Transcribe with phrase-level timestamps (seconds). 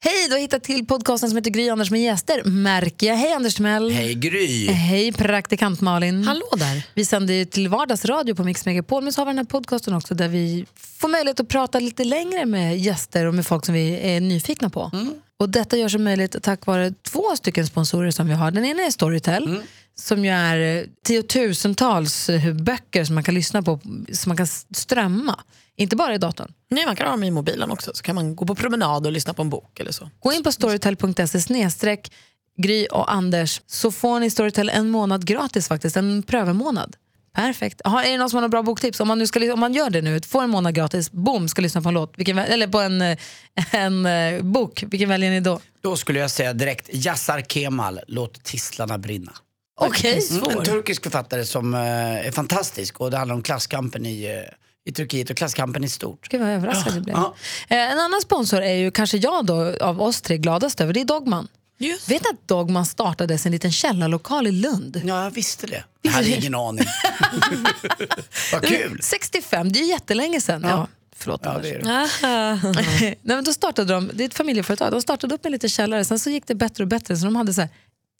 [0.00, 3.16] Hej, du har hittat till podcasten som heter Gry Anders med gäster, märker jag.
[3.16, 3.90] Hej Anders Timell.
[3.90, 4.66] Hej Gry!
[4.66, 6.24] Hej praktikant Malin.
[6.24, 6.86] Hallå där.
[6.94, 9.94] Vi sänder ju till vardagsradio på Mix Megapol men så har vi den här podcasten
[9.94, 13.74] också där vi får möjlighet att prata lite längre med gäster och med folk som
[13.74, 14.90] vi är nyfikna på.
[15.38, 18.50] Och detta görs möjligt tack vare två stycken sponsorer som vi har.
[18.50, 19.62] Den ena är Storytel
[19.94, 22.30] som ju är tiotusentals
[22.62, 23.80] böcker som man kan lyssna på,
[24.12, 25.40] som man kan strömma.
[25.78, 26.52] Inte bara i datorn.
[26.70, 29.12] Nej, man kan ha dem i mobilen också, så kan man gå på promenad och
[29.12, 30.10] lyssna på en bok eller så.
[30.20, 32.12] Gå in på storytel.se snedstreck
[32.56, 36.96] Gry och Anders så får ni Storytel en månad gratis faktiskt, en prövemånad.
[37.34, 37.80] Perfekt.
[37.84, 39.00] Har, är det någon som har några bra boktips?
[39.00, 41.62] Om man, nu ska, om man gör det nu, får en månad gratis, boom, ska
[41.62, 43.18] lyssna på en låt, vilken, eller på en, eh,
[43.70, 45.60] en eh, bok, vilken väljer ni då?
[45.80, 49.32] Då skulle jag säga direkt Yassar Kemal, Låt tistlarna brinna.
[49.80, 50.20] Okej.
[50.30, 51.80] Mm, en turkisk författare som eh,
[52.26, 54.44] är fantastisk och det handlar om klasskampen i,
[54.88, 56.28] i Turkiet och klasskampen i stort.
[56.28, 57.16] Gud vad överraskad jag blev.
[57.16, 57.34] Ja.
[57.68, 61.00] Eh, En annan sponsor är ju kanske jag då, av oss tre gladast över, det
[61.00, 61.48] är Dogman.
[61.80, 62.10] Just.
[62.10, 65.00] Vet att Dogman startades en liten källarlokal i Lund?
[65.04, 65.84] Ja, jag visste det.
[66.02, 66.84] Jag hade ingen aning.
[68.52, 68.98] Vad kul!
[69.02, 70.62] 65, det är ju jättelänge sedan.
[70.68, 70.88] Ja.
[71.16, 71.82] förlåt Ja, det det.
[72.22, 76.04] Nej, men då startade de, det är ett familjeföretag, de startade upp en liten källare,
[76.04, 77.16] sen så gick det bättre och bättre.
[77.16, 77.70] Så de hade så här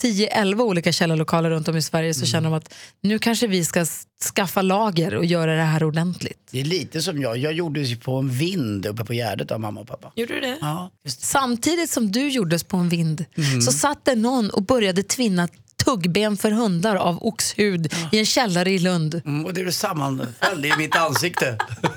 [0.02, 2.14] 10-11 olika källarlokaler runt om i Sverige.
[2.14, 3.86] Så känner de att nu kanske vi ska
[4.34, 6.38] skaffa lager och göra det här ordentligt.
[6.50, 7.38] Det är lite som jag.
[7.38, 10.12] Jag gjorde ju på en vind uppe på Gärdet av mamma och pappa.
[10.16, 10.58] Gjorde du det?
[10.60, 11.10] Ja, det.
[11.10, 13.24] Samtidigt som du gjordes på en vind
[13.64, 15.48] så satt det någon och började tvinna
[15.88, 19.22] tuggben för hundar av oxhud i en källare i Lund.
[19.24, 21.58] Mm, och det är sammanföll i mitt ansikte.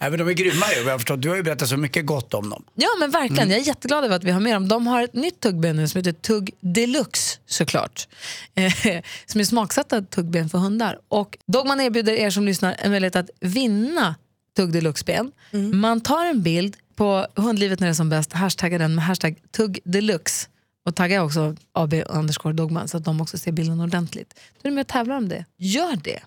[0.00, 0.88] Nej, men de är grymma ju.
[0.88, 1.16] Jag förstår.
[1.16, 2.64] Du har ju berättat så mycket gott om dem.
[2.74, 4.68] Ja men verkligen, jag är jätteglad över att vi har med dem.
[4.68, 8.08] De har ett nytt tuggben nu som heter Tugg Deluxe såklart.
[8.54, 10.98] Eh, som är smaksatta tuggben för hundar.
[11.08, 14.14] Och Dogman erbjuder er som lyssnar en möjlighet att vinna
[14.56, 15.32] Tugg Deluxe-ben.
[15.72, 19.36] Man tar en bild på hundlivet när det är som bäst, hashtaggar den med hashtag
[19.56, 20.48] Tugg Deluxe.
[20.88, 24.34] Och taggar också AB underscore Dogman så att de också ser bilden ordentligt.
[24.34, 25.44] Då är du med och tävlar om det.
[25.58, 26.20] Gör det!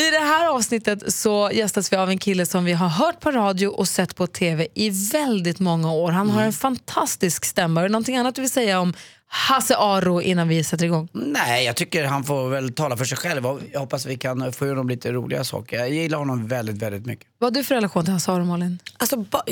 [0.00, 3.30] I det här avsnittet så gästas vi av en kille som vi har hört på
[3.30, 6.10] radio och sett på tv i väldigt många år.
[6.10, 7.80] Han har en fantastisk stämma.
[7.80, 8.94] Är det någonting annat du vill säga om
[9.30, 11.08] Hasse Aro innan vi sätter igång?
[11.12, 13.44] Nej, jag tycker han får väl tala för sig själv.
[13.72, 15.78] Jag hoppas vi kan få ur honom lite roliga saker.
[15.78, 17.26] Jag gillar honom väldigt, väldigt mycket.
[17.38, 18.78] Vad har du för relation till Hasse Aro, Malin?
[18.98, 19.42] Alltså, ba-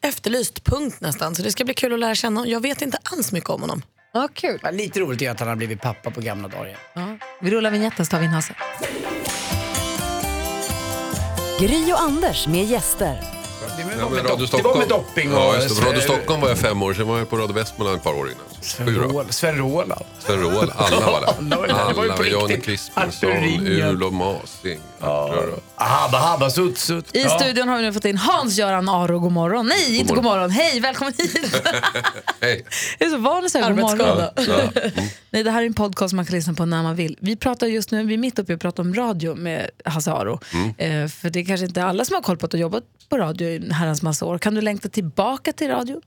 [0.00, 2.52] efterlyst punkt nästan, så det ska bli kul att lära känna honom.
[2.52, 3.82] Jag vet inte alls mycket om honom.
[4.12, 4.58] Ja, kul.
[4.62, 6.78] Men Lite roligt är att han har blivit pappa på gamla dagar igen.
[6.94, 7.16] Ja.
[7.40, 8.54] Vi rullar vignetten så tar vi in Hasse.
[11.60, 13.39] Gry och Anders med gäster.
[14.02, 14.72] Var, Ja, med, Radio dopp, det Stockholm.
[14.72, 15.40] var med dopping och...
[15.40, 15.86] Ja, just det.
[15.86, 18.26] Radio Stockholm var jag fem år, sen var jag på Radio Västmanland ett par år
[18.30, 18.44] innan.
[18.60, 19.00] Sven Sju då.
[19.02, 19.34] Roland.
[19.34, 20.02] Sven Roland.
[20.18, 20.72] Sven alla var där.
[21.68, 21.88] Alla.
[21.88, 23.84] Det var ju på Alla, Johnny riktigt.
[23.84, 24.80] Ulo Masing.
[25.00, 25.44] Ja.
[25.74, 27.16] Habba, habba, sutt, sutt.
[27.16, 29.66] I studion har vi nu fått in Hans-Göran Aro, god morgon.
[29.66, 30.50] Nej, inte god morgon.
[30.50, 31.62] Hej, välkommen hit.
[32.40, 32.64] Hej.
[32.98, 34.18] Jag är så van att säga god morgon.
[34.36, 35.08] Mm.
[35.30, 37.16] Nej, det här är en podcast man kan lyssna på när man vill.
[37.20, 40.12] Vi pratar just nu, vi är mitt uppe i att prata om radio med Hasse
[40.12, 40.40] Aro.
[40.52, 40.74] Mm.
[40.78, 42.84] Eh, för det är kanske inte alla som har koll på att du har jobbat
[43.08, 44.38] på radio i en herrans massa år.
[44.38, 46.00] Kan du längta tillbaka till radio?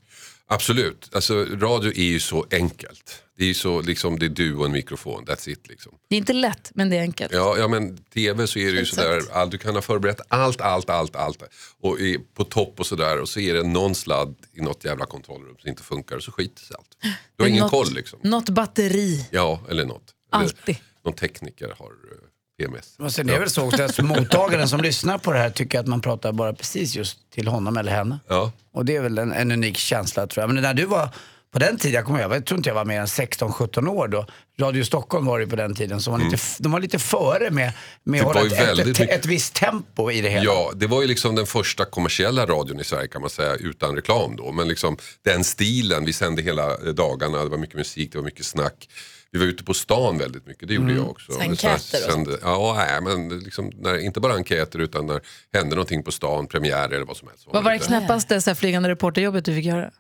[0.50, 1.10] Absolut.
[1.16, 3.24] Alltså, radio är ju så enkelt.
[3.38, 5.68] Det är ju så, liksom, det är du och en mikrofon, that's it.
[5.68, 5.92] Liksom.
[6.10, 7.34] Det är inte lätt, men det är enkelt.
[7.34, 10.62] Ja, ja, men tv så är det ju sådär, all, du kan ha förberett allt,
[10.62, 11.44] allt, allt, allt.
[11.80, 15.06] Och är på topp och sådär och så är det någon sladd i något jävla
[15.06, 17.16] kontrollrum som inte funkar och så skiter sig allt.
[17.36, 18.20] Du har ingen något, koll liksom.
[18.24, 19.28] Något batteri.
[19.32, 20.14] Ja, eller något.
[20.34, 20.78] Eller Alltid.
[21.06, 22.18] någon tekniker har eh,
[22.66, 22.96] PMS.
[23.00, 25.80] Och sen är det väl så också att mottagaren som lyssnar på det här tycker
[25.80, 28.20] att man pratar bara precis just till honom eller henne.
[28.28, 28.52] Ja.
[28.74, 30.54] Och det är väl en, en unik känsla tror jag.
[30.54, 31.10] Men när du var
[31.52, 34.08] på den tiden, jag kommer ihåg, jag tror inte jag var mer än 16-17 år
[34.08, 34.26] då.
[34.60, 37.52] Radio Stockholm var det på den tiden, så var lite, f- de var lite före
[37.52, 37.72] med,
[38.04, 38.30] med Mm.
[38.30, 40.44] Att hålla ett, ett, ett visst tempo i det hela.
[40.46, 43.96] Ja, det var ju liksom den första kommersiella radion i Sverige kan man säga utan
[43.96, 44.52] reklam då.
[44.52, 48.26] Men liksom den stilen, vi sände hela eh, dagarna, det var mycket musik, det var
[48.26, 48.90] mycket snack.
[49.34, 51.32] Vi var ute på stan väldigt mycket, det gjorde jag också.
[51.32, 55.22] Så enkäter och Sände, Ja, nej, men liksom, när, inte bara enkäter utan när
[55.52, 57.48] det hände någonting på stan, premiärer eller vad som helst.
[57.48, 59.92] Vad var det knäppaste så här, flygande reporterjobbet du fick göra?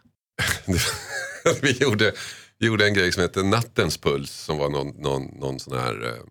[1.62, 2.13] vi, gjorde,
[2.59, 6.06] vi gjorde en grej som hette Nattens puls som var någon, någon, någon sån här
[6.06, 6.24] eh,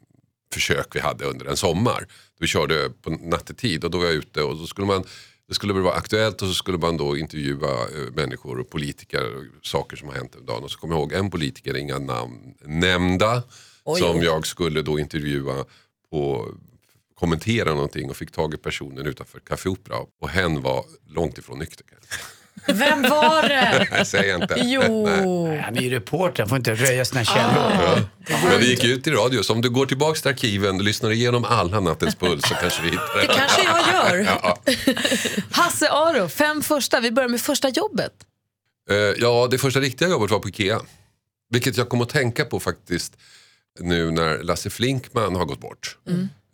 [0.55, 2.07] försök vi hade under en sommar.
[2.41, 5.05] Vi körde på nattetid och då var jag ute och så skulle man
[5.49, 9.67] det skulle vara aktuellt och så skulle man då intervjua eh, människor och politiker och
[9.67, 10.65] saker som har hänt under dagen.
[10.65, 13.43] Och så kommer jag ihåg en politiker, inga namn nämnda,
[13.99, 15.65] som jag skulle då intervjua
[16.11, 16.49] på
[17.15, 21.59] kommentera någonting och fick tag i personen utanför Café Opera och hen var långt ifrån
[21.59, 21.87] nykter.
[22.67, 23.87] Vem var det?
[23.93, 24.55] Nej, säger jag inte.
[24.59, 25.07] Jo.
[25.63, 28.07] Han är ju reporter, han får inte röja sina källor.
[28.27, 31.11] Men det gick ut i radio, så om du går tillbaka till arkiven och lyssnar
[31.11, 34.27] igenom alla Nattens puls så kanske vi hittar Det kanske jag gör.
[35.51, 37.01] Hasse Aro, fem första.
[37.01, 38.13] Vi börjar med första jobbet.
[38.91, 40.81] Eh, ja, det första riktiga jobbet var på Ikea.
[41.51, 43.17] Vilket jag kom att tänka på faktiskt
[43.81, 45.97] nu när Lasse Flinkman har gått bort.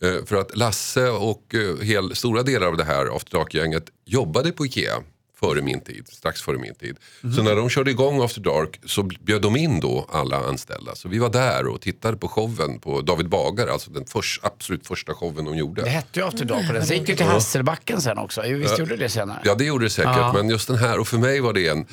[0.03, 4.53] Eh, för att Lasse och eh, hel, stora delar av det här After Dark-gänget jobbade
[4.53, 4.97] på Ikea
[5.41, 6.97] före min tid, strax före min tid.
[7.37, 10.95] Så när de körde igång After Dark så bjöd de in då alla anställda.
[10.95, 14.87] Så vi var där och tittade på showen på David Bagare, alltså den förs, absolut
[14.87, 15.83] första showen de gjorde.
[15.83, 16.87] Det hette ju After Dark på den.
[16.87, 18.43] Sen gick ju till Hasselbacken sen också.
[18.43, 19.41] Visst gjorde det senare?
[19.45, 20.33] Ja det gjorde det säkert, Ja.
[20.33, 21.87] men just den här, och för mig var det en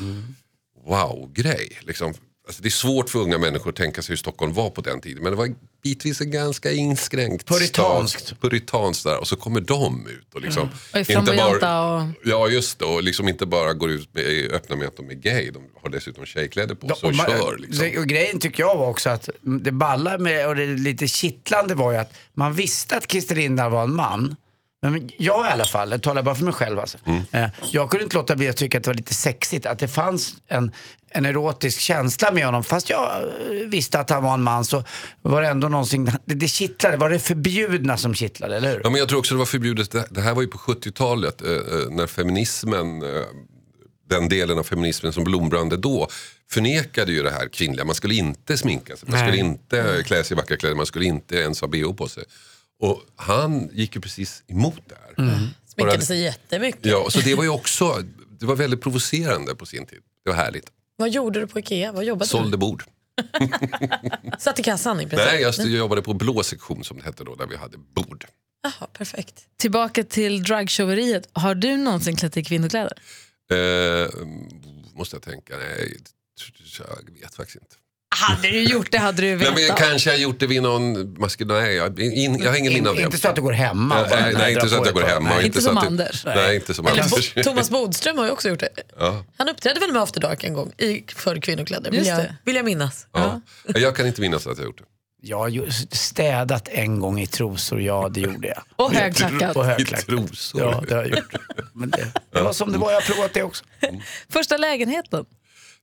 [0.87, 1.77] wow-grej.
[1.81, 2.13] Liksom.
[2.47, 5.01] Alltså, det är svårt för unga människor att tänka sig hur Stockholm var på den
[5.01, 5.49] tiden, men det var
[5.83, 8.25] bitvis en ganska inskränkt Puritanskt.
[8.27, 8.39] stad.
[8.41, 10.33] Puritanskt där, och så kommer de ut.
[10.35, 12.01] Och liksom, Och är flamboyanta och...
[12.23, 15.13] Ja just det, och liksom inte bara går ut med, öppna med att de är
[15.13, 17.57] gay, de har dessutom tjejkläder på sig och, och man- kör.
[17.57, 17.85] Liksom.
[17.85, 21.75] det- och grejen tycker jag var också att det balla med och det lite kittlande
[21.75, 24.35] var ju att man visste att Christer Lindarw var en man.
[24.91, 26.97] Men jag i alla fall, jag talar bara för mig själv alltså.
[27.05, 27.21] Mm.
[27.31, 29.65] Eh, Jag kunde inte låta bli att tycka att det var lite sexigt.
[29.65, 30.71] Att det fanns en,
[31.09, 32.63] en erotisk känsla med honom.
[32.63, 34.83] Fast jag eh, visste att han var en man så
[35.21, 36.97] var det ändå någonting, det, det kittlade.
[36.97, 38.81] Var det förbjudna som kittlade, eller hur?
[38.83, 41.47] Ja, men jag tror också det var förbjudet, det, här var ju på 70-talet eh,
[41.89, 43.03] när feminismen,
[44.09, 46.07] den delen av feminismen som blombrande då,
[46.51, 47.85] förnekade ju det här kvinnliga.
[47.85, 49.27] Man skulle inte sminka sig, man Nej.
[49.27, 52.23] skulle inte klä sig i vackra kläder, man skulle inte ens ha bh på sig.
[52.89, 55.13] Och han gick ju precis emot det här.
[55.67, 56.85] Sminkade Bara- sig jättemycket.
[56.85, 58.03] Ja, så det var ju också,
[58.39, 59.99] det var väldigt provocerande på sin tid.
[60.23, 60.71] Det var härligt.
[60.97, 61.91] Vad gjorde du på Ikea?
[61.91, 62.83] Vad jobbade Sålde bord.
[62.83, 62.91] du?
[64.39, 65.27] Satt i kassan i princip?
[65.31, 68.25] Nej, jag st- jobbade på blå sektion som det hette då, där vi hade bord.
[68.63, 69.45] Jaha, perfekt.
[69.57, 71.29] Tillbaka till dragshoweriet.
[71.33, 72.97] Har du någonsin klätt i kvinnokläder?
[73.51, 74.09] Eh,
[74.93, 75.97] måste jag tänka, nej,
[76.79, 77.75] jag vet faktiskt inte.
[78.15, 79.53] Hade du gjort det hade du Nej, vetat.
[79.53, 81.57] men jag kanske har gjort det vid någon maskulin...
[81.57, 83.01] Nej, jag, in, jag har ingen minne av det.
[83.01, 85.29] Inte så att du går hemma bara Nej, nej, inte så att jag går hemma.
[85.29, 85.45] Nej.
[85.45, 86.25] Inte så som att Anders.
[86.25, 87.35] Nej, inte som Eller Anders.
[87.35, 88.69] Bo- Thomas Bodström har ju också gjort det.
[88.99, 92.19] Ja, Han uppträdde väl med After Dark en gång i för kvinnokläder, vill Just jag,
[92.19, 92.35] det.
[92.45, 93.07] vill jag minnas.
[93.13, 93.41] ja.
[93.75, 94.83] Jag kan inte minnas att jag har gjort det.
[95.21, 98.63] Jag har städat en gång i trosor, ja det gjorde jag.
[98.75, 99.55] Och högklackat.
[99.55, 100.05] Och I högklackat.
[100.05, 100.61] trosor.
[100.61, 101.33] Ja, det har jag gjort.
[101.73, 103.63] Men det, det var som det var, jag har provat det också.
[104.29, 105.25] Första lägenheten.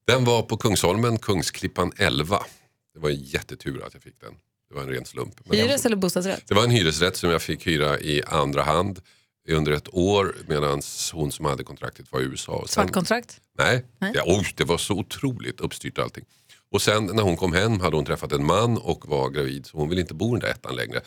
[0.04, 2.38] Den var på Kungsholmen, Kungsklippan 11.
[2.94, 4.34] Det var en jättetur att jag fick den.
[4.68, 5.34] Det var en ren slump.
[5.44, 6.42] Men Hyres eller bostadsrätt?
[6.48, 9.00] Det var en hyresrätt som jag fick hyra i andra hand
[9.48, 10.82] under ett år medan
[11.12, 12.52] hon som hade kontraktet var i USA.
[12.52, 13.40] Och sen- Svart kontrakt?
[13.58, 14.12] Nej, Nej.
[14.14, 16.24] Ja, oj, det var så otroligt uppstyrt allting.
[16.72, 19.76] Och sen när hon kom hem hade hon träffat en man och var gravid så
[19.78, 21.00] hon ville inte bo i den där ettan längre.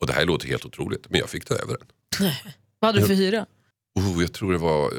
[0.00, 1.88] Och det här låter helt otroligt men jag fick ta över den.
[2.80, 3.46] Vad hade du för hyra?
[3.98, 4.90] Oh, jag tror det var, eh,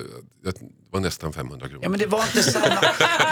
[0.43, 0.53] det
[0.91, 1.79] var nästan 500 kronor.
[1.83, 2.81] Ja, men det var inte samma,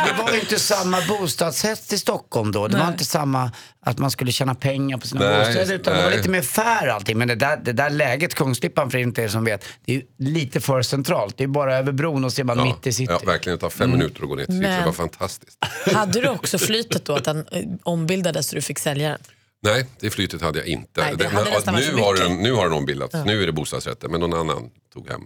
[0.07, 2.67] det var inte samma bostadsrätt i Stockholm då.
[2.67, 2.91] Det var Nej.
[2.91, 5.75] inte samma att man skulle tjäna pengar på sina Nej, bostäder.
[5.75, 6.17] Utan det var nej.
[6.17, 7.17] lite mer fair allting.
[7.17, 10.61] Men det där, det där läget, Kungsklippan för inte er som vet, det är lite
[10.61, 11.37] för centralt.
[11.37, 13.13] Det är bara över bron och så är man ja, mitt i city.
[13.13, 14.63] Ja, verkligen, det tar fem minuter att gå ner till city.
[14.67, 15.57] Det Men- var fantastiskt.
[15.93, 19.19] Hade du också flytet då att den eh, ombildades så du fick sälja den?
[19.63, 21.01] Nej, det flytet hade jag inte.
[21.01, 21.65] Nej, det hade varit
[21.95, 25.09] nu, har den, nu har den ombildats, nu är det bostadsrätter men någon annan tog
[25.09, 25.21] hem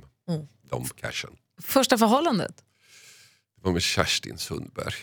[0.70, 1.30] de cashen.
[1.62, 2.56] Första förhållandet?
[3.56, 4.94] Det var med Kerstin Sundberg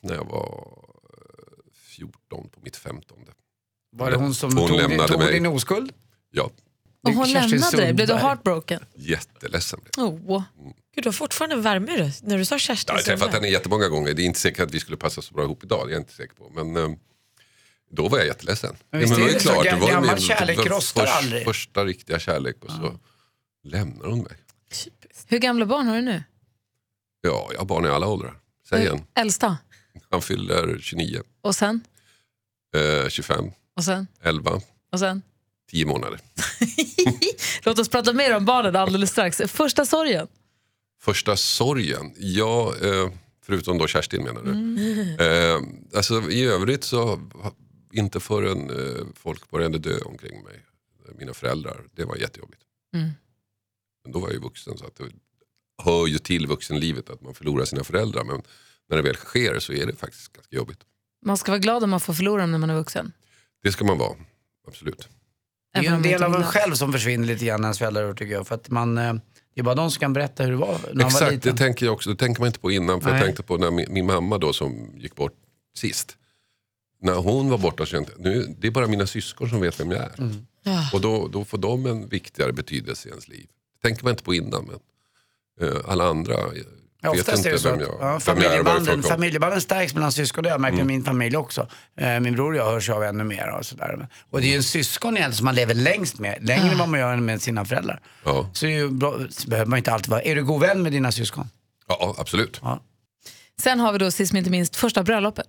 [0.00, 0.68] när jag var
[1.12, 3.18] eh, 14 på mitt 15.
[3.92, 5.32] Var det hon som Hon tog, lämnade tog mig.
[5.32, 5.92] din oskuld?
[6.30, 6.50] Ja,
[7.02, 7.92] Och hon Kerstin lämnade dig?
[7.92, 8.84] Blev du heartbroken?
[8.94, 10.06] jätteledsen blev.
[10.06, 10.42] Oh.
[10.94, 13.48] Gud, du har fortfarande värme i röst när du sa Kerstin Jag har träffat henne
[13.48, 14.14] jättemånga gånger.
[14.14, 15.86] Det är inte säkert att vi skulle passa så bra ihop idag.
[15.86, 16.48] Det är jag inte säker på.
[16.54, 16.96] Men eh,
[17.90, 18.76] då var jag jätteledsen.
[18.90, 19.66] Men visst det är det klart.
[19.66, 21.44] ga- var gammal min- kärlek det rostar aldrig.
[21.44, 22.98] Första riktiga kärlek och så
[23.64, 24.36] lämnar hon mig.
[25.26, 26.22] Hur gamla barn har du nu?
[27.20, 28.40] Ja, jag har barn i alla åldrar.
[28.68, 29.04] Säg igen.
[29.14, 29.58] Äldsta?
[30.10, 31.80] Han fyller 29, Och sen?
[33.04, 34.06] eh, 25, Och sen?
[34.22, 34.60] 11,
[34.92, 35.22] Och sen?
[35.70, 36.20] 10 månader.
[37.64, 39.40] Låt oss prata mer om barnen alldeles strax.
[39.46, 40.28] Första sorgen?
[41.00, 42.12] Första sorgen?
[42.16, 43.10] Ja, eh,
[43.42, 44.50] förutom då Kerstin menar du.
[45.24, 45.60] Eh,
[45.96, 47.20] alltså, I övrigt så,
[47.92, 50.62] inte förrän eh, folk började dö omkring mig.
[51.18, 52.62] Mina föräldrar, det var jättejobbigt.
[52.94, 53.10] Mm.
[54.06, 55.04] Men då var jag ju vuxen så att det
[55.82, 58.24] hör ju till vuxenlivet att man förlorar sina föräldrar.
[58.24, 58.42] Men
[58.88, 60.78] när det väl sker så är det faktiskt ganska jobbigt.
[61.24, 63.12] Man ska vara glad om man får förlora dem när man är vuxen.
[63.62, 64.16] Det ska man vara,
[64.68, 65.08] absolut.
[65.72, 68.14] Det är ju en del av en själv som försvinner lite grann när ens föräldrar
[68.14, 68.46] tycker jag.
[68.46, 69.14] För att man, eh,
[69.54, 71.52] det är bara de som kan berätta hur det var när man var Exakt, liten.
[71.52, 72.10] det tänker jag också.
[72.10, 73.00] Det tänker man inte på innan.
[73.00, 73.18] För Nej.
[73.18, 75.34] jag tänkte på när min, min mamma då som gick bort
[75.76, 76.16] sist.
[77.02, 79.80] När hon var borta så kände jag nu, det är bara mina syskon som vet
[79.80, 80.36] vem jag är.
[80.92, 83.46] Och då, då får de en viktigare betydelse i ens liv.
[83.82, 86.62] Det tänker man inte på innan men eh, alla andra eh,
[87.02, 89.02] Ja, vet oftast inte är det så vem att jag, ja, vem jag familjebanden, Mm.
[89.02, 90.42] familjebanden stärks mellan syskon.
[90.44, 91.68] Det har jag märkt i min familj också.
[91.96, 93.48] Eh, min bror och jag hörs av ännu mer.
[93.58, 94.08] Och, sådär.
[94.30, 96.38] och det är ju en syskon egentligen som man lever längst med.
[96.40, 98.00] Längre än vad man gör med sina föräldrar.
[98.24, 98.50] Ja.
[98.54, 100.22] Så, bra, så behöver man inte alltid vara...
[100.22, 101.48] Är du god vän med dina syskon?
[101.88, 102.60] Ja, absolut.
[102.62, 102.80] Ja.
[103.62, 105.48] Sen har vi då sist men inte minst första bröllopet.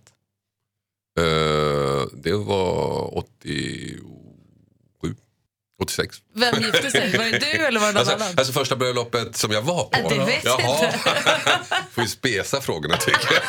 [1.20, 4.00] Eh, det var 87,
[5.82, 6.18] 86.
[6.36, 7.18] Vem gifte sig?
[7.18, 8.28] Var det du eller var det någon Alltså, annan?
[8.38, 9.98] alltså första bröllopet som jag var på.
[10.00, 10.92] Äh, det vet jag Jaha.
[11.92, 13.42] Får ju spesa frågorna tycker jag.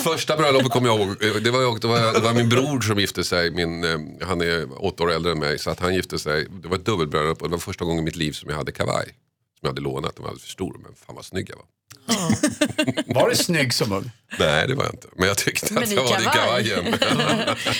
[0.02, 1.16] första bröllopet kommer jag ihåg.
[1.20, 1.50] Det var, det,
[1.88, 3.50] var, det var min bror som gifte sig.
[3.50, 5.58] Min, eh, han är åtta år äldre än mig.
[5.58, 6.46] Så att han gifte sig.
[6.62, 8.72] Det var ett dubbelbröllop och det var första gången i mitt liv som jag hade
[8.72, 9.04] kavaj.
[9.06, 9.14] Som
[9.60, 10.16] jag hade lånat.
[10.16, 10.76] Den var alldeles för stor.
[10.82, 11.64] Men fan vad snygg jag var.
[13.14, 14.10] Var du snygg som ung?
[14.38, 15.08] Nej det var jag inte.
[15.16, 16.68] Men jag tyckte Men att jag var det i kavaj.
[16.68, 16.94] kavajen.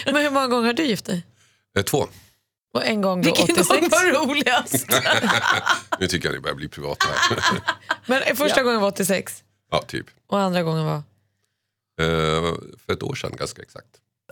[0.04, 1.23] Men hur många gånger har du gift dig?
[1.78, 2.07] Eh, Två.
[2.75, 3.69] Och en gång då Vilken 86?
[3.69, 4.87] gång var roligast?
[6.00, 7.38] Nu tycker jag ni börjar bli privata här.
[8.07, 10.07] Men första gången var 86 ja, typ.
[10.28, 10.97] och andra gången var?
[12.00, 12.54] Eh,
[12.87, 13.87] för ett år sedan ganska exakt.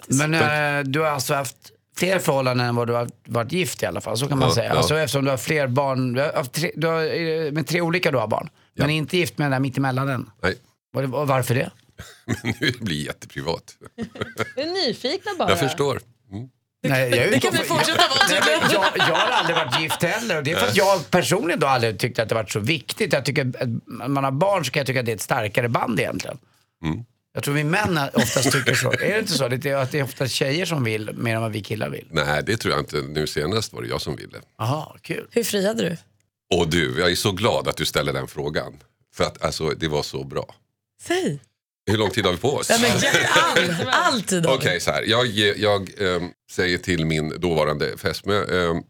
[0.07, 1.57] Men eh, du har alltså haft
[1.97, 4.19] fler förhållanden än vad du har varit gift i alla fall.
[4.19, 4.69] Så kan man Ja, säga.
[4.69, 4.75] ja.
[4.79, 6.13] Alltså, eftersom du har fler barn.
[6.13, 8.49] Du har tre, du har, eh, med tre olika du har barn.
[8.75, 10.31] Men inte gift med den där mittemellan än.
[10.43, 10.57] Nej,
[10.97, 11.71] Och, och varför det?
[12.25, 13.77] men nu blir det jätteprivat.
[14.57, 15.49] Vi är nyfikna bara.
[15.51, 16.01] Jag förstår.
[16.83, 18.61] Nej, jag Det kan vi fortsätta vara tydligen.
[18.73, 20.37] jag, jag har aldrig varit gift heller.
[20.37, 23.13] Och det är för att jag personligen då aldrig tyckt att det varit så viktigt.
[23.13, 25.69] Jag tycker att man har barn så kan jag tycka att det är ett starkare
[25.69, 26.39] band egentligen.
[26.85, 27.05] Mm.
[27.35, 28.93] Jag tror vi män oftast tycker så.
[28.93, 29.49] Är det inte så?
[29.49, 32.07] Det är, att det är ofta tjejer som vill mer än vad vi killar vill.
[32.11, 32.97] Nej, det tror jag inte.
[32.97, 34.41] Nu senast var det jag som ville.
[34.59, 35.27] Jaha, kul.
[35.31, 35.97] Hur friade du?
[36.57, 38.73] Och du, jag är så glad att du ställer den frågan.
[39.15, 40.55] För att alltså, det var så bra.
[41.03, 41.41] Säg.
[41.87, 42.69] Hur lång tid har vi på oss?
[42.69, 44.83] Nej, men all, alltid Okej, David.
[44.83, 45.03] så här.
[45.03, 45.27] Jag,
[45.59, 48.83] jag ehm, säger till min dåvarande fästmö, ehm,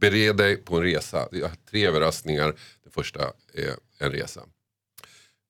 [0.00, 1.28] bered dig på en resa.
[1.32, 2.46] Jag har tre överraskningar.
[2.84, 3.20] Den första
[3.54, 4.40] är en resa.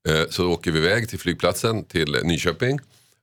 [0.08, 2.80] Eh, så åker vi iväg till flygplatsen till Nyköping.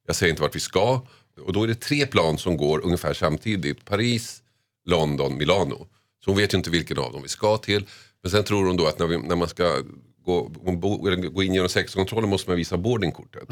[0.07, 1.01] Jag säger inte vart vi ska.
[1.45, 3.85] Och då är det tre plan som går ungefär samtidigt.
[3.85, 4.41] Paris,
[4.85, 5.87] London, Milano.
[6.25, 7.85] Så hon vet ju inte vilken av dem vi ska till.
[8.23, 9.83] Men sen tror hon då att när, vi, när man ska
[10.27, 13.49] gå, gå in genom säkerhetskontrollen måste man visa boardingkortet.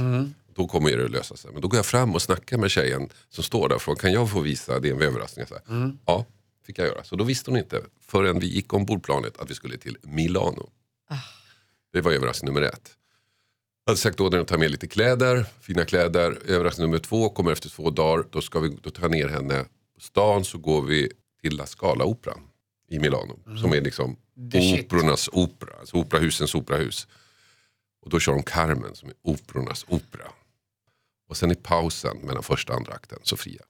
[0.55, 1.51] Då kommer det att lösa sig.
[1.51, 4.11] Men då går jag fram och snackar med tjejen som står där och frågar kan
[4.11, 5.45] jag få visa, det är en överraskning.
[5.45, 6.25] Så här, Ja,
[6.65, 7.03] fick jag göra.
[7.03, 10.69] Så då visste hon inte förrän vi gick ombord planet att vi skulle till Milano.
[11.93, 12.91] Det var överraskning nummer ett.
[13.85, 16.37] Jag hade sagt åt att ta med lite kläder, fina kläder.
[16.47, 18.25] Överraskning nummer två kommer efter två dagar.
[18.31, 19.65] Då ska vi då jag ner henne
[19.95, 22.39] på stan så går vi till La Scala-operan
[22.89, 23.39] i Milano.
[23.61, 24.17] Som är liksom.
[24.85, 27.07] Operornas opera, alltså operahusens operahus.
[28.05, 30.27] Och då kör de Carmen som är operornas opera.
[31.29, 33.61] Och sen i pausen mellan första och andra akten fria.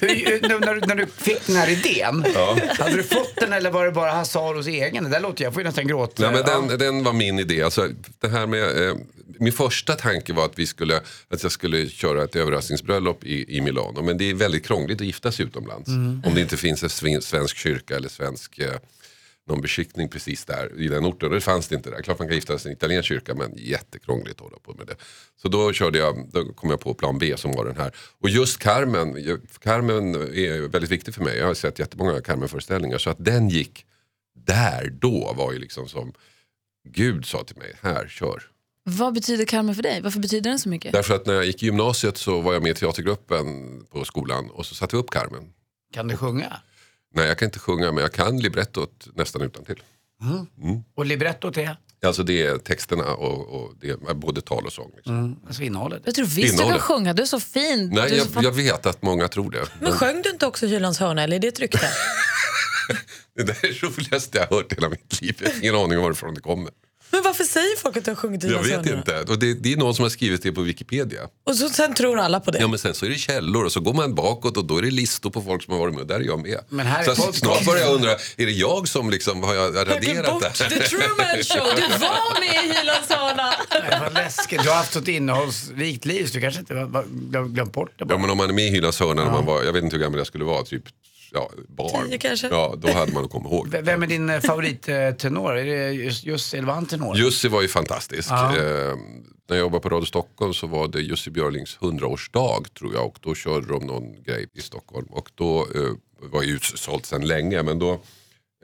[0.00, 2.24] Hur, nu, när, du, när du fick den här idén,
[2.78, 5.04] hade du fått den eller var det bara Hasse Aros egen?
[5.04, 6.22] Det där låter, jag får ju nästan gråta.
[6.22, 6.60] Nej, men Ja.
[6.68, 7.62] den, den var min idé.
[7.62, 7.88] Alltså,
[8.20, 8.96] det här med, eh,
[9.38, 13.60] min första tanke var att, vi skulle, att jag skulle köra ett överraskningsbröllop i, i
[13.60, 14.02] Milano.
[14.02, 15.88] Men det är väldigt krångligt att gifta sig utomlands.
[16.24, 18.74] Om det inte finns en svensk kyrka eller svensk eh,
[19.48, 21.28] någon beskickning precis där i den orten.
[21.28, 22.02] Och det fanns det inte där.
[22.02, 24.86] Klart man kan gifta sig i en italiensk kyrka men jättekrångligt att hålla på med
[24.86, 24.94] det.
[25.36, 27.92] Så då, körde jag, då kom jag på plan B som var den här.
[28.20, 31.38] Och just Carmen, Carmen är väldigt viktig för mig.
[31.38, 32.98] Jag har sett jättemånga Carmen-föreställningar.
[32.98, 33.86] Så att den gick
[34.34, 36.12] där då var ju liksom som
[36.88, 38.42] Gud sa till mig, här kör.
[38.88, 40.00] Vad betyder Carmen för dig?
[40.02, 40.92] Varför betyder den så mycket?
[40.92, 43.46] Därför att när jag gick i gymnasiet så var jag med i teatergruppen
[43.92, 45.42] på skolan och så satte vi upp Carmen.
[45.94, 46.60] Kan du sjunga?
[47.14, 49.82] Nej jag kan inte sjunga men jag kan librettot nästan utan till.
[50.94, 51.76] Och librettot är?
[52.06, 54.92] Alltså det är texterna och, och det är både tal och sång.
[54.96, 55.40] Liksom.
[55.46, 56.02] Alltså innehållet?
[56.04, 56.82] Jag tror visst du kan Innehållet.
[56.82, 57.90] sjunga, du är så fin.
[57.94, 59.64] Nej, jag, så jag vet att många tror det.
[59.80, 61.88] Men sjöng du inte också Hylands hörna eller är det ett rykte?
[63.36, 65.36] Det där är det roligaste jag har hört i hela mitt liv.
[65.42, 66.70] Jag har ingen aning om varifrån det kommer.
[67.10, 68.98] Men varför säger folk att du har sjungit Jag Hylands vet hörna?
[68.98, 69.32] inte.
[69.32, 71.20] Och det, det är någon som har skrivit det på Wikipedia.
[71.46, 72.58] Och så, sen tror alla på det.
[72.58, 74.82] Ja men sen så är det källor och så går man bakåt och då är
[74.82, 76.06] det listor på folk som har varit med.
[76.06, 76.60] Där är jag med.
[76.68, 77.38] Men här är så podcast.
[77.38, 80.74] snart börjar jag undra, är det jag som liksom har jag raderat bort det The
[80.74, 80.80] här?
[80.88, 83.54] Truman Show, du var med i Hylands hörna.
[83.70, 84.62] Nej, vad läskigt.
[84.62, 87.88] Du har haft ett innehållsrikt liv så du kanske inte har har glöm- glömt bort
[87.88, 88.18] det Ja bara.
[88.18, 90.02] men om man är med i Hylands hörna när man var, jag vet inte hur
[90.02, 90.82] gammal jag skulle vara, typ
[91.32, 92.08] ja, barn.
[92.08, 92.48] Tio kanske?
[92.48, 93.68] Ja, då hade man att komma ihåg.
[93.68, 95.56] V- Vem är din eh, favorittenor?
[95.56, 95.92] Är det
[96.24, 97.16] just eller var han tenor?
[97.16, 98.30] Jussi var ju fantastisk.
[98.30, 98.36] Eh,
[99.48, 103.18] när jag jobbade på Radio Stockholm så var det Jussi Björlings 100-årsdag tror jag och
[103.20, 105.90] då körde de någon grej i Stockholm och då eh,
[106.30, 108.00] var ju utsålt sedan länge men då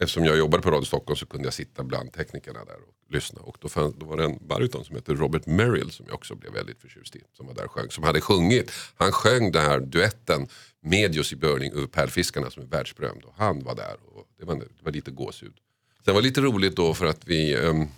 [0.01, 3.41] eftersom jag jobbade på Radio Stockholm så kunde jag sitta bland teknikerna där och lyssna.
[3.41, 6.35] Och då, fann, då var det en baryton som heter Robert Merrill som jag också
[6.35, 7.23] blev väldigt förtjust i.
[7.37, 8.73] Som var där och sjöng, som hade sjungit.
[8.95, 10.49] Han sjöng den här duetten
[10.81, 13.25] med Jussi Björling över Pärlfiskarna som är världsberömd.
[13.25, 15.55] Och han var där och det var, det var lite gåshud.
[16.05, 17.89] Sen var det lite roligt då för att vi, um,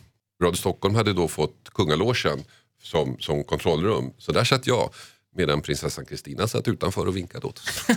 [0.43, 2.45] Radio Stockholm hade då fått kungalogen
[2.83, 4.13] som, som kontrollrum.
[4.19, 4.91] Så där satt jag
[5.35, 7.85] medan prinsessan Kristina satt utanför och vinkade åt oss.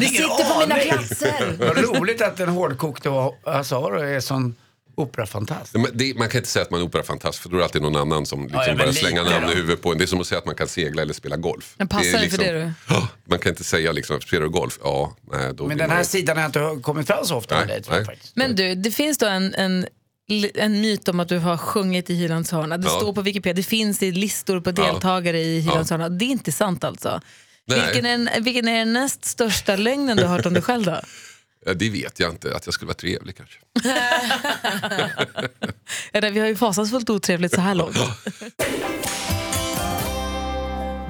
[0.00, 1.56] Vi sitter på mina platser.
[1.58, 3.10] Vad roligt att den hårdkokte
[3.44, 4.54] Asaro är sån
[4.94, 5.74] operafantast.
[5.74, 7.82] Men det, man kan inte säga att man är operafantast för då är det alltid
[7.82, 9.52] någon annan som liksom Ja, ja, börjar slänga namn då.
[9.52, 9.98] i huvudet på en.
[9.98, 11.74] Det är som att säga att man kan segla eller spela golf.
[11.78, 12.72] Men passar är det för det du?
[12.94, 14.78] Ja, Man kan inte säga liksom, spelar du golf?
[14.82, 16.10] Ja, nej, då Men den man här inte.
[16.10, 17.84] sidan har inte kommit fram så ofta med Nej, dig.
[17.84, 18.14] Tror jag, nej.
[18.16, 18.36] faktiskt.
[18.36, 19.86] Men du, det finns då en, en,
[20.54, 22.78] en myt om att du har sjungit i Hylands hörna.
[22.78, 22.90] Det Ja.
[23.00, 24.72] står på Wikipedia, det finns i listor på Ja.
[24.72, 26.08] deltagare i Hylands hörna.
[26.08, 27.20] Det är inte sant alltså.
[27.66, 27.80] Nej.
[27.80, 31.00] Vilken är, vilken är den näst största lögnen du har hört om dig själv då?
[31.66, 33.58] Ja, det vet jag inte, att jag skulle vara trevlig kanske.
[36.12, 37.96] Eller, vi har ju fasansfullt otrevligt så här långt.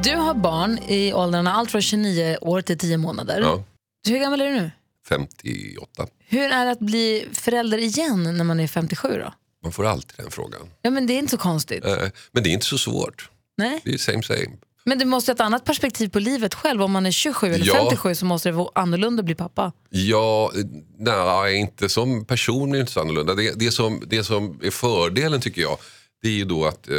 [0.04, 3.40] Du har barn i åldrarna allt från 29 år till 10 månader.
[3.40, 3.64] Ja,
[4.08, 4.70] Hur gammal är du nu?
[5.08, 6.06] 58.
[6.28, 9.32] Hur är det att bli förälder igen när man är 57 då?
[9.62, 10.60] Man får alltid den frågan.
[10.82, 11.84] Ja, men det är inte så konstigt.
[11.84, 11.96] Eh,
[12.32, 13.30] Men det är inte så svårt.
[13.56, 13.80] Nej.
[13.84, 14.48] Det är same same.
[14.84, 16.82] Men du måste ha ett annat perspektiv på livet själv.
[16.82, 17.74] Om man är 27 eller Ja.
[17.74, 19.72] 57 så måste det vara annorlunda att bli pappa.
[19.90, 20.64] Ja, eh,
[20.98, 23.34] nej, inte som person är det inte så annorlunda.
[23.34, 25.78] Det, det, som, det som är fördelen tycker jag,
[26.22, 26.96] det är ju då att eh,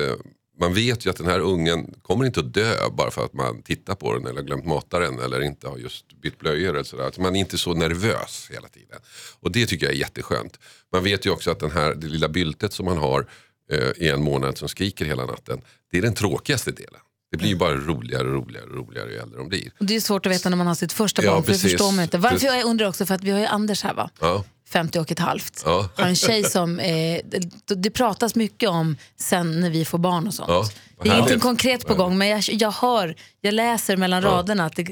[0.59, 3.61] man vet ju att den här ungen kommer inte att dö bara för att man
[3.61, 7.07] tittar på den eller glömt mata den eller inte har just bytt blöjor eller sådär.
[7.07, 8.99] Att man är inte så nervös hela tiden.
[9.39, 10.59] Och det tycker jag är jätteskönt.
[10.93, 13.25] Man vet ju också att den här, det lilla byltet som man har
[13.71, 15.61] eh, i en månad som skriker hela natten,
[15.91, 17.01] det är den tråkigaste delen.
[17.31, 19.71] Det blir ju bara roligare och roligare och roligare ju äldre de blir.
[19.79, 21.57] Och det är svårt att veta när man har sitt första Ja, barn, för det
[21.59, 22.17] förstår man inte.
[22.17, 24.09] Varför jag undrar också, för att vi har ju Anders här va?
[24.19, 24.43] Ja.
[24.69, 25.61] 50 och ett halvt.
[25.65, 25.89] Ja.
[25.95, 30.27] Har en tjej som, eh, det, det pratas mycket om sen när vi får barn
[30.27, 30.49] och sånt.
[30.49, 30.65] Ja,
[31.03, 34.75] det är ingenting konkret på gång men jag, jag hör, jag läser mellan raderna att
[34.75, 34.85] det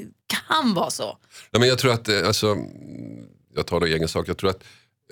[0.48, 1.18] kan vara så.
[1.50, 2.56] Nej, men jag tror att, eh, alltså,
[3.54, 4.64] jag tar det i egen sak, jag tror att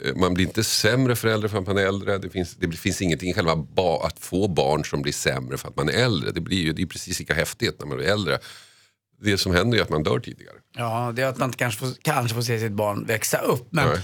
[0.04, 2.18] eh, man blir inte sämre förälder för att man är äldre.
[2.18, 5.68] Det finns, det finns ingenting i själva ba, att få barn som blir sämre för
[5.68, 6.30] att man är äldre.
[6.30, 8.38] Det blir ju det är precis lika häftigt när man blir äldre.
[9.20, 10.54] Det som händer är att man dör tidigare.
[10.76, 13.68] Ja, det är att man inte kanske får, kanske får se sitt barn växa upp.
[13.70, 13.98] Men, Nej.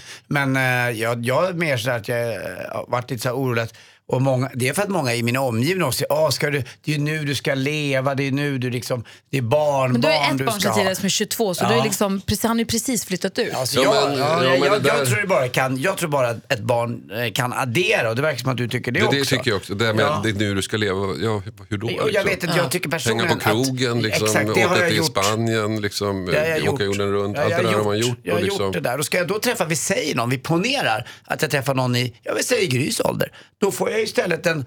[0.53, 0.57] men
[0.91, 2.41] eh, jag, jag är mer så att jag eh,
[2.73, 3.63] har varit lite så orolig.
[3.63, 3.75] att-
[4.13, 6.63] Och många, det är för att många i min omgivning också säger, ah, ska du,
[6.85, 10.01] det är nu du ska leva, det är nu du liksom, det är barn, Men
[10.01, 10.77] du har ett du barn ska sedan ha.
[10.77, 11.69] tidigare som är 22 så Ja.
[11.69, 13.55] du är liksom, precis, han har ju precis flyttat ut.
[13.55, 15.81] Alltså, Ja, jag, men- ja, ja, jag, men jag, det jag där- tror bara kan,
[15.81, 18.69] jag tror bara att ett barn eh, kan addera och det verkar som att du
[18.69, 19.19] tycker det, Det, också.
[19.19, 19.75] det tycker jag också.
[19.75, 20.21] Det, med, Ja.
[20.25, 20.99] det är nu du ska leva.
[21.23, 21.87] Ja, hur då?
[21.87, 22.25] Och jag liksom?
[22.25, 24.89] vet inte, jag tycker personligen Hänga på krogen, att, liksom, exakt, det har åka jag
[24.89, 25.07] till gjort.
[25.07, 26.81] Spanien, liksom, åka gjort.
[26.81, 27.39] jorden runt.
[27.39, 27.85] Allt det där har gjort.
[27.87, 28.19] man gjort.
[28.23, 28.99] Jag har och liksom, gjort det där.
[28.99, 32.15] Och ska jag då träffa, vi säger någon, vi ponerar att jag träffar någon i,
[32.23, 33.33] jag vill säga i Grys ålder.
[33.61, 34.67] Då får jag istället en,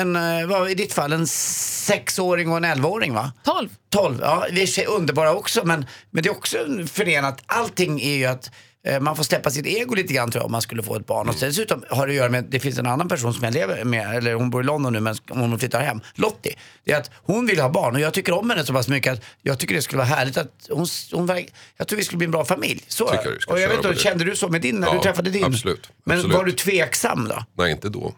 [0.00, 3.32] en eh, vad, i ditt fall, en sexåring och en elvaåring va?
[3.44, 3.68] 12.
[3.90, 8.24] 12, ja vi är underbara också men, men det är också förenat, allting är ju
[8.26, 8.50] att
[8.86, 11.06] eh, man får släppa sitt ego lite grann tror jag om man skulle få ett
[11.06, 11.28] barn.
[11.28, 11.48] Och Mm.
[11.48, 14.16] dessutom har det att göra med, det finns en annan person som jag lever med,
[14.16, 16.54] eller hon bor i London nu men hon flyttar hem, Lottie.
[16.84, 19.12] Det är att hon vill ha barn och jag tycker om henne så pass mycket
[19.12, 21.30] att jag tycker det skulle vara härligt att hon, hon
[21.76, 22.84] jag tror vi skulle bli en bra familj.
[22.88, 25.00] Så Tycker ska och jag vet inte, kände du så med din när Ja, du
[25.00, 25.44] träffade din?
[25.44, 26.36] absolut, Men absolut.
[26.36, 27.44] var du tveksam då?
[27.58, 28.14] Nej, inte då.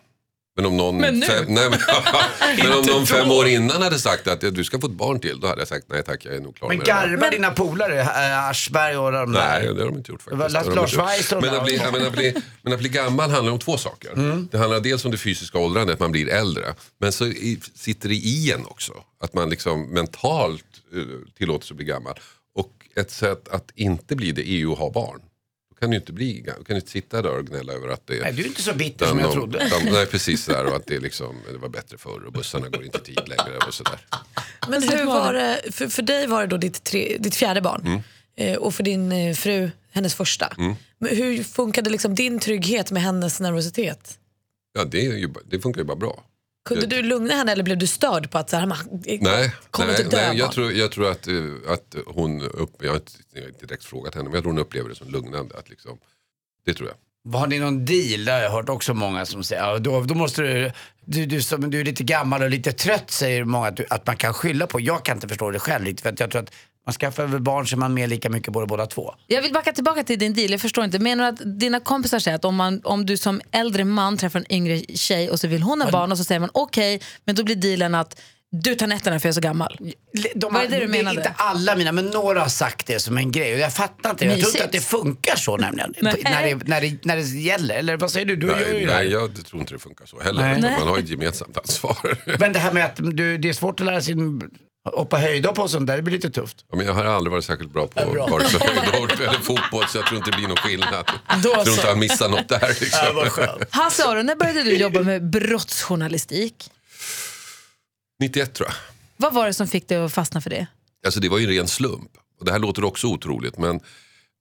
[0.56, 1.78] Men om någon, Men fem, nej, men,
[2.58, 5.40] men om någon fem år innan hade sagt att du ska få ett barn till,
[5.40, 7.08] då hade jag sagt nej tack, jag är nog klar Men med det där.
[7.08, 9.60] garvar dina polare, äh, Aschberg och de där?
[9.60, 10.52] Nej, det har de inte gjort faktiskt.
[10.52, 10.96] Lars Lars.
[10.96, 13.76] Weiss och men, att bli, men, att bli, men att bli gammal handlar om två
[13.76, 14.12] saker.
[14.12, 14.48] Mm.
[14.52, 16.74] Det handlar dels om det fysiska åldrandet, man blir äldre.
[17.00, 18.92] Men så i, sitter det i en också.
[19.20, 21.04] Att man liksom mentalt uh,
[21.38, 22.14] tillåter sig att bli gammal.
[22.54, 25.20] Och ett sätt att inte bli det är ju att ha barn.
[25.82, 28.22] Kan du inte, bli, du kan inte sitta där och gnälla över att det är
[28.22, 29.58] Nej, du är inte så bitter som jag de- trodde.
[29.84, 32.84] De, nej precis där och att det, liksom, det var bättre förr och bussarna går
[32.84, 34.06] inte tid längre och sådär.
[34.68, 37.86] Men hur var det, för, för dig var det då ditt, tre, ditt fjärde barn
[37.86, 38.00] Mm.
[38.36, 40.52] eh, och för din eh, fru hennes första.
[40.98, 44.18] Men hur funkade liksom din trygghet med hennes nervositet?
[44.72, 46.24] Ja, det, är ju, det funkar ju bara bra.
[46.64, 48.78] Kunde Jag- du lugna henne eller blev du störd på att så här, man,
[49.20, 51.34] Nej, kommer nej, inte dö nej jag, tror, jag tror att, eh,
[51.68, 54.52] att hon, upp, jag har inte, jag har inte direkt frågat henne, men jag tror
[54.52, 55.58] hon upplever det som lugnande.
[55.58, 55.98] Att liksom,
[56.66, 56.96] det tror jag.
[57.38, 58.24] Har ni någon deal?
[58.24, 59.62] Det har jag hört också många som säger.
[59.62, 60.72] Ja, då, då måste du,
[61.04, 64.06] du, du, som, du är lite gammal och lite trött säger många att, du, att
[64.06, 64.80] man kan skylla på.
[64.80, 65.96] Jag kan inte förstå det själv.
[66.02, 66.52] För att jag tror att
[66.86, 69.14] man skaffar väl barn så är man med lika mycket båda, båda två.
[69.26, 70.50] Jag vill backa tillbaka till din deal.
[70.50, 70.98] Jag förstår inte.
[70.98, 74.38] Menar du att dina kompisar säger att om, man, om du som äldre man träffar
[74.38, 77.34] en yngre tjej och så vill hon ha barn och så säger man okej, men
[77.34, 78.20] då blir dealen att
[78.54, 79.78] du tar nätterna för jag är så gammal.
[80.34, 81.16] De Vad är det du menade?
[81.16, 83.54] Inte alla mina, men några har sagt det som en grej.
[83.54, 84.30] Och jag fattar inte det.
[84.30, 85.94] Jag tror inte att det funkar så nämligen.
[86.00, 86.30] När, det,
[86.68, 87.74] när, det, när det gäller.
[87.74, 88.36] Eller vad säger du?
[88.36, 90.60] Du Nej, nej, jag tror inte det funkar så heller.
[90.78, 92.18] Man har ett gemensamt ansvar.
[92.38, 94.14] Men det här med att du, det är svårt att lära sig
[94.84, 96.64] hoppa höjdhopp och sånt där, det blir lite tufft.
[96.70, 98.26] Ja, men jag har aldrig varit särskilt bra på bra.
[98.26, 101.04] vare sig höjdhopp eller fotboll så jag tror inte det blir någon skillnad.
[101.42, 102.68] Då Jag tror inte han missar något där.
[102.68, 103.30] Liksom.
[103.36, 103.58] Ja.
[103.70, 106.70] Hasse Aron, när började du jobba med brottsjournalistik?
[108.20, 108.74] 91 tror jag.
[109.16, 110.66] Vad var det som fick dig att fastna för det?
[111.06, 112.10] Alltså det var ju en ren slump.
[112.38, 113.80] Och det här låter också otroligt men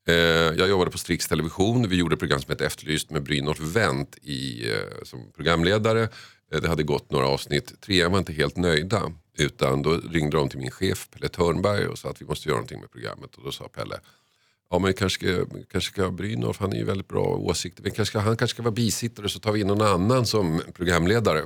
[0.07, 1.89] eh, jag jobbade på Strix Television.
[1.89, 6.09] Vi gjorde ett program som hette Efterlyst med Brynolf Wendt i, eh, som programledare.
[6.53, 7.81] Eh, det hade gått några avsnitt.
[7.81, 9.11] Trean var inte helt nöjda.
[9.37, 12.57] Utan då ringde de till min chef Pelle Törnberg och sa att vi måste göra
[12.57, 13.35] någonting med programmet.
[13.35, 13.99] Och då sa Pelle,
[14.69, 17.83] ja men kanske ska, kanske ska Brynolf, han är ju väldigt bra åsikter.
[17.83, 21.45] Men kanske han kanske ska vara bisittare så tar vi in någon annan som programledare.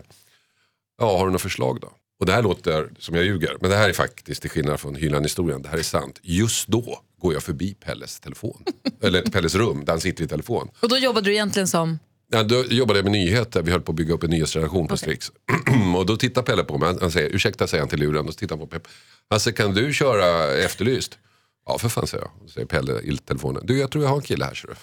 [0.97, 1.91] Ja, har du några förslag då?
[2.19, 4.95] Och det här låter som jag ljuger, men det här är faktiskt till skillnad från
[4.95, 6.19] hyllan-historien, det här är sant.
[6.21, 8.63] Just då går jag förbi Pelles telefon,
[9.01, 10.69] eller Pelles rum där han sitter i telefon.
[10.79, 11.99] Och då jobbade du egentligen som...
[12.31, 14.97] Ja, då jobbade jag med nyheter, vi höll på att bygga upp en nyhetsredaktion på
[14.97, 15.31] Strix.
[15.97, 18.33] och då tittar Pelle på mig, han- han säger ursäkta säger han till luren, och
[18.33, 18.87] så tittar han på Pep.
[19.29, 21.17] Alltså kan du köra Efterlyst?
[21.65, 23.65] Ja för fan säger jag, säger Pelle i telefonen.
[23.65, 24.73] Du jag tror jag har en kille här ser du.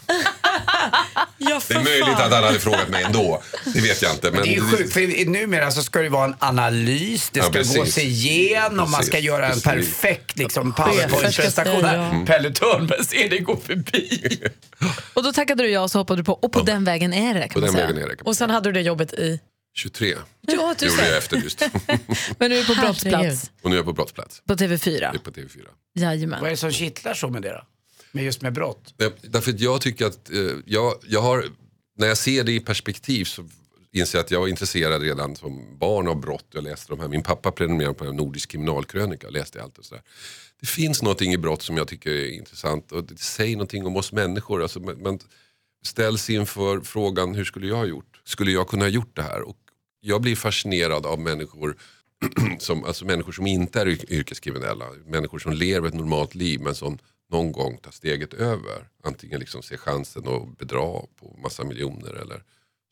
[1.48, 3.42] Ja, Det är möjligt att han hade frågat mig ändå,
[3.74, 4.30] det vet jag inte.
[4.30, 7.44] Men Det är ju sjukt, för numera så ska det vara en analys, det Ja,
[7.44, 7.76] ska precis.
[7.76, 9.64] gås igenom, man ska Precis, göra en precis.
[9.64, 11.84] perfekt liksom, powerpoint-prestation.
[11.84, 12.26] här.
[12.26, 14.40] Pelle Törnberg ser det gå förbi.
[15.14, 16.32] Och då tackade du ja och så hoppade du på.
[16.32, 17.86] Och på den vägen är det kan På man den säga.
[17.86, 18.22] vägen är det.
[18.22, 19.40] Och sen hade du det jobbet i...
[19.76, 20.14] 23
[20.46, 21.18] Ja, du gjorde jag.
[21.18, 21.62] Efterlyst.
[22.38, 23.50] Men nu är du på brottsplats.
[23.62, 24.42] och nu är jag på brottsplats.
[24.46, 25.18] På Det är TV4.
[25.18, 25.48] på TV4.
[25.98, 26.40] Jajamän.
[26.40, 27.62] Vad är det som kittlar så med det då?
[28.12, 28.94] Men just med brott?
[28.98, 31.44] Eh, därför att jag tycker att eh, jag, jag har,
[31.96, 33.48] när jag ser det i perspektiv så
[33.92, 36.46] inser jag att jag var intresserad redan som barn av brott.
[36.52, 39.84] Jag läste de här, min pappa prenumererade på en nordisk kriminalkrönika, jag läste allt och
[39.84, 40.02] sådär.
[40.60, 43.96] Det finns någonting i brott som jag tycker är intressant och det säger någonting om
[43.96, 44.62] oss människor.
[44.62, 45.18] Alltså, man,
[45.82, 48.20] ställs inför frågan, hur skulle jag ha gjort?
[48.24, 49.42] Skulle jag kunna ha gjort det här?
[49.42, 49.56] Och
[50.00, 51.76] jag blir fascinerad av människor
[52.58, 54.84] som, alltså människor som inte är yrkeskriminella.
[55.06, 56.98] Människor som lever ett normalt liv men som
[57.32, 58.88] någon gång ta steget över.
[59.02, 62.42] Antingen liksom se chansen att bedra på massa miljoner eller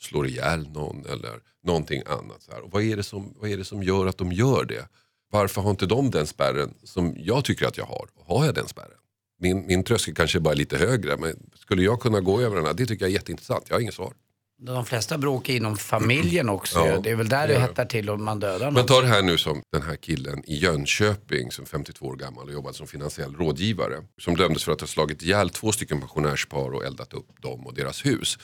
[0.01, 2.43] slår ihjäl någon eller någonting annat.
[2.43, 2.61] Så här.
[2.61, 4.89] Och vad, är det som, vad är det som gör att de gör det?
[5.31, 8.09] Varför har inte de den spärren som jag tycker att jag har?
[8.27, 8.99] Har jag den spärren?
[9.39, 12.65] Min, min tröskel kanske bara är lite högre men skulle jag kunna gå över den
[12.65, 12.75] här?
[12.75, 13.65] Det tycker jag är jätteintressant.
[13.69, 14.13] Jag har inget svar.
[14.63, 16.79] De flesta bråk är inom familjen också.
[16.79, 18.87] Ja, det är väl där det hettar till och man dödar Men någon.
[18.87, 22.53] ta det här nu som den här killen i Jönköping som 52 år gammal och
[22.53, 23.97] jobbade som finansiell rådgivare.
[24.21, 27.75] Som dömdes för att ha slagit ihjäl två stycken pensionärspar och eldat upp dem och
[27.75, 28.39] deras hus.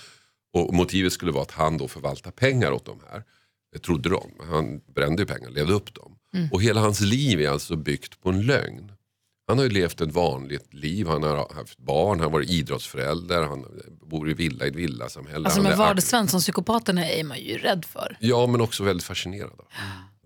[0.52, 3.22] Och motivet skulle vara att han då förvaltar pengar åt de här.
[3.72, 4.30] Det trodde de.
[4.50, 6.12] Han brände ju pengar, levde upp dem.
[6.52, 8.92] Och hela hans liv är alltså byggt på en lögn.
[9.48, 13.42] Han har ju levt ett vanligt liv, han har haft barn, han har varit idrottsförälder,
[13.42, 13.64] han
[14.10, 15.44] bor i villa i ett villasamhälle.
[15.46, 18.16] Alltså Han med är vardagssvensson psykopaterna är man ju rädd för.
[18.20, 19.64] Ja men också väldigt fascinerad av.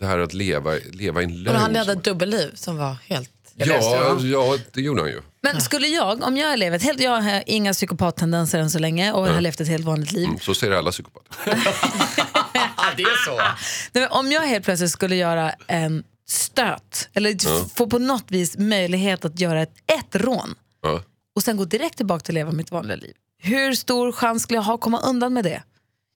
[0.01, 1.57] Det här att leva, leva i en lögn.
[1.57, 3.31] Och han som- ett dubbelliv som var helt...
[3.55, 5.21] Ja, ja, det gjorde han ju.
[5.43, 9.13] Men skulle jag, om jag lever ett helt, jag har inga psykopattendenser än så länge
[9.13, 10.25] och har levt ett helt vanligt liv.
[10.25, 11.31] Mm, så säger alla psykopater.
[12.97, 13.37] det är så.
[13.37, 13.49] Nej,
[13.93, 19.25] men om jag helt plötsligt skulle göra en stöt eller få på något vis möjlighet
[19.25, 21.03] att göra ett, ett rån Ja.
[21.35, 23.14] och sen gå direkt tillbaka till att leva mitt vanliga liv.
[23.38, 25.62] Hur stor chans skulle jag ha att komma undan med det?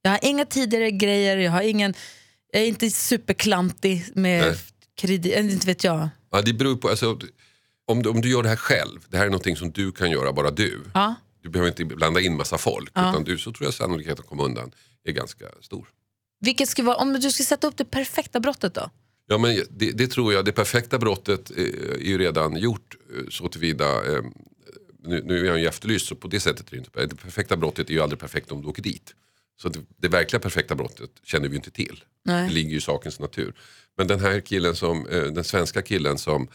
[0.02, 1.94] Jag har inga tidigare grejer, jag, har ingen,
[2.52, 4.56] jag är inte superklantig med Nej.
[4.96, 6.08] kredit, äh, inte vet jag.
[6.30, 7.18] Ja, det beror på, alltså,
[7.86, 10.10] om, du, om du gör det här själv, det här är någonting som du kan
[10.10, 10.84] göra, bara du.
[10.94, 11.14] Ja.
[11.42, 12.90] Du behöver inte blanda in massa folk.
[12.90, 14.72] Utan du, så tror jag sannolikheten att komma undan
[15.04, 15.88] är ganska stor.
[16.40, 18.90] Vilket skulle vara, om du skulle sätta upp det perfekta brottet då?
[19.26, 23.28] Ja, men det, det tror jag, det perfekta brottet eh, är ju redan gjort eh,
[23.28, 24.14] så tillvida.
[24.14, 24.22] Eh,
[25.06, 27.56] nu, nu är jag ju efterlyst så på det sättet är det inte Det perfekta
[27.56, 29.14] brottet är ju aldrig perfekt om du åker dit.
[29.56, 32.04] Så det, det verkliga perfekta brottet känner vi inte till.
[32.24, 32.48] Nej.
[32.48, 33.54] Det ligger ju i sakens natur.
[33.96, 36.48] Men den här killen som, eh, den svenska killen som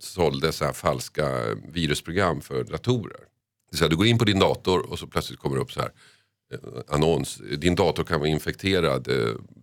[0.00, 3.20] sålde så här falska virusprogram för datorer.
[3.70, 5.72] Det så här, du går in på din dator och så plötsligt kommer det upp
[5.72, 5.90] så här
[6.52, 7.40] eh, annons.
[7.58, 9.08] Din dator kan vara infekterad.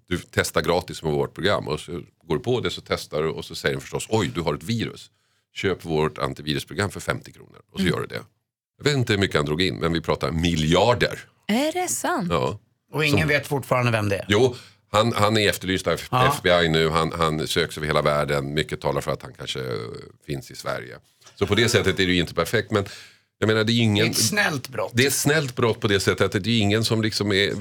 [0.09, 1.67] Du testar gratis med vårt program.
[1.67, 1.91] Och så
[2.27, 4.53] går du på det så testar du och så säger den förstås oj du har
[4.53, 5.11] ett virus.
[5.53, 7.61] Köp vårt antivirusprogram för 50 kronor.
[7.71, 8.21] Och så gör du det.
[8.77, 11.19] Jag vet inte hur mycket han drog in men vi pratar miljarder.
[11.47, 12.27] Är det sant?
[12.31, 12.59] Ja.
[12.93, 14.25] Och ingen vet fortfarande vem det är.
[14.29, 14.55] Jo,
[14.91, 16.27] han, han är efterlyst av Ja.
[16.33, 16.89] FBI nu.
[16.89, 18.53] Han, han söks över hela världen.
[18.53, 19.59] Mycket talar för att han kanske
[20.25, 20.97] finns i Sverige.
[21.35, 22.71] Så på det sättet är det ju inte perfekt.
[22.71, 22.85] Men
[23.41, 24.09] Jag menar det är ju Det är ingen...
[24.09, 24.91] ett snällt brott.
[24.93, 27.35] Det är ett snällt brott på det sättet att det är ingen som liksom är...
[27.35, 27.53] Ingen,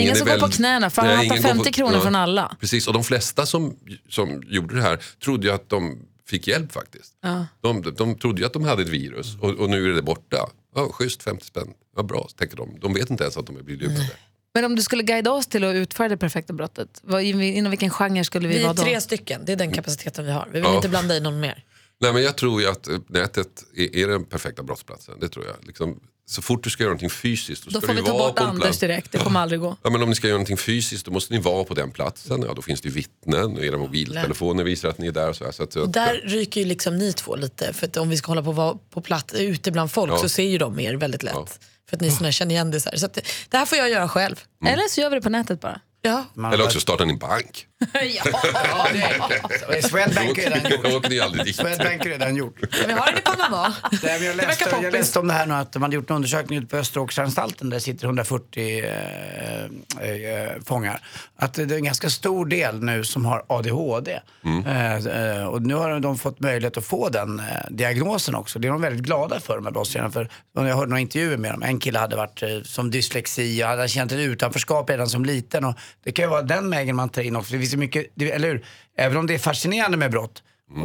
[0.00, 2.56] Ingen är som går väl- på knäna för han ingen går 50 kronor från alla.
[2.60, 3.76] Precis, och de flesta som,
[4.08, 5.98] som gjorde det här trodde ju att de
[6.28, 7.12] fick hjälp faktiskt.
[7.60, 10.50] De, de trodde ju att de hade ett virus och, och nu är det borta.
[10.74, 11.68] Ja, schysst, 50 spänn.
[11.96, 12.76] Ja, bra, tänker de.
[12.80, 14.10] De vet inte ens att de är blivit lurade.
[14.54, 17.90] Men om du skulle guida oss till att utföra det perfekta brottet, vad, inom vilken
[17.90, 18.82] genre skulle vi, Vi vara är då?
[18.82, 20.46] tre stycken, det är den kapaciteten vi har.
[20.52, 20.76] Vi vill Ja.
[20.76, 21.64] inte blanda i någon mer.
[22.00, 25.14] Nej, men jag tror ju att eh, nätet är, är den perfekta brottsplatsen.
[25.20, 25.56] Det tror jag.
[25.66, 28.18] Liksom, så fort du ska göra någonting fysiskt då Då ska får du vi ta
[28.18, 29.76] bort Anders direkt, det kommer aldrig gå.
[29.82, 32.42] Ja, men om ni ska göra någonting fysiskt då måste ni vara på den platsen.
[32.42, 35.28] Ja, då finns det ju vittnen och era mobiltelefoner visar att ni är där.
[35.28, 37.72] Och så här, så att, Och där ryker ju liksom ni två lite.
[37.72, 40.18] För att om vi ska hålla på att vara på plats ute bland folk Ja.
[40.18, 41.34] så ser ju de er väldigt lätt.
[41.34, 41.46] Ja.
[41.88, 42.96] För att ni såna kändisar.
[42.96, 44.36] Så att det, det här får jag göra själv.
[44.66, 45.80] Eller så gör vi det på nätet bara.
[46.02, 46.24] Ja.
[46.52, 47.66] Eller också startar ni en bank.
[47.92, 50.86] Ja, det är Swedbank är redan gjort.
[50.86, 51.56] Åker ni aldrig dit.
[51.56, 52.54] Swedbank är redan gjort.
[52.86, 53.74] Vi har den i Panama.
[54.02, 56.10] Nej, men jag, Det läste, verkar jag läste om det här nu att man gjort
[56.10, 59.64] en undersökning ute på Österåkersanstalten där det sitter 140 eh,
[60.08, 61.00] eh, fångar.
[61.36, 64.20] Att det är en ganska stor del nu som har ADHD.
[64.66, 68.58] Eh, eh, och nu har de fått möjlighet att få den eh, diagnosen också.
[68.58, 70.10] Det är de väldigt glada för de här brottslingarna.
[70.10, 71.62] För jag hörde några intervjuer med dem.
[71.62, 75.64] En kille hade varit eh, som dyslexi och hade känt ett utanförskap redan som liten.
[75.64, 77.56] Och det kan ju vara den vägen man tar in också.
[77.68, 78.64] Finns ju mycket, det- eller hur?
[78.96, 80.42] Även om det är fascinerande med brott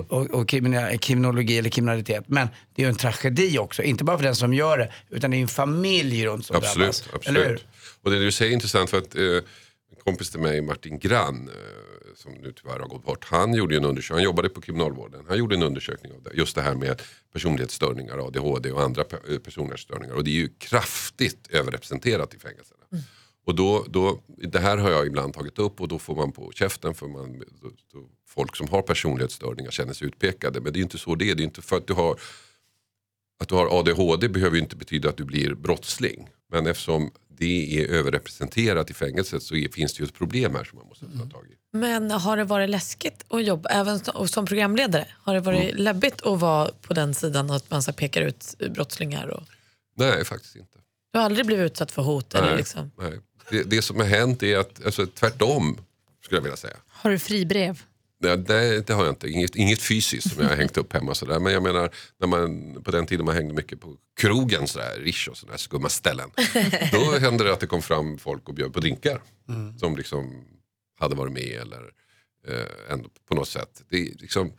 [0.10, 0.50] och, och, och
[1.02, 2.24] kriminologi eller kriminalitet.
[2.28, 3.84] Men det är ju en tragedi också.
[3.84, 7.04] Inte bara för den som gör det, utan det är en familj runt som Absolut,
[7.12, 7.28] drabbas.
[7.28, 7.54] Eller hur?
[7.54, 7.68] absolut.
[8.02, 9.44] Och det du säger är intressant för att eh, en
[10.04, 11.54] kompis till mig, Martin Grann, eh,
[12.16, 15.26] som nu tyvärr har gått bort, han gjorde ju en undersökning, han jobbade på kriminalvården,
[15.28, 17.02] han gjorde en undersökning av det, just det här med
[17.34, 20.14] personlighetsstörningar, ADHD och andra pe- personlighetsstörningar.
[20.16, 22.80] Och det är ju kraftigt överrepresenterat i fängelserna.
[23.46, 26.52] Och då, då, det här har jag ibland tagit upp och då får man på
[26.52, 30.62] käften för man, då, då, folk som har personlighetsstörningar känner sig utpekade.
[30.62, 32.20] Men det är inte så det är, det är inte för att du har
[33.40, 36.30] att du har ADHD behöver ju inte betyda att du blir brottsling.
[36.52, 40.64] Men eftersom det är överrepresenterat i fängelset så är, finns det ju ett problem här
[40.64, 41.78] som man måste ta tag i.
[41.78, 45.08] Men har det varit läskigt att jobba, även som- programledare?
[45.24, 45.76] Har det varit Mm.
[45.84, 49.28] läbbigt att vara på den sidan att man så pekar ut brottslingar?
[49.28, 49.44] Och...
[49.96, 50.78] Nej, faktiskt inte.
[51.14, 52.34] Du har aldrig blivit utsatt för hot?
[52.34, 52.92] Eller Nej, liksom?
[52.98, 53.20] nej.
[53.50, 55.78] Det, det som har hänt är att, alltså, tvärtom
[56.24, 56.78] skulle jag vilja säga.
[56.88, 57.82] Har du fribrev?
[58.20, 59.30] Nej, det, det har jag inte.
[59.30, 61.14] Inget, inget fysiskt som jag har hängt upp hemma.
[61.14, 61.40] Sådär.
[61.40, 65.30] Men jag menar, när man, på den tiden man hängde mycket på krogen, sådär, Rish
[65.30, 66.30] och sådana skumma ställen.
[66.92, 69.22] då hände det att det kom fram folk och bjöd på drinkar.
[69.80, 70.46] Som liksom
[71.00, 71.82] hade varit med eller
[72.48, 73.82] eh, ändå på något sätt.
[73.90, 74.54] Det liksom,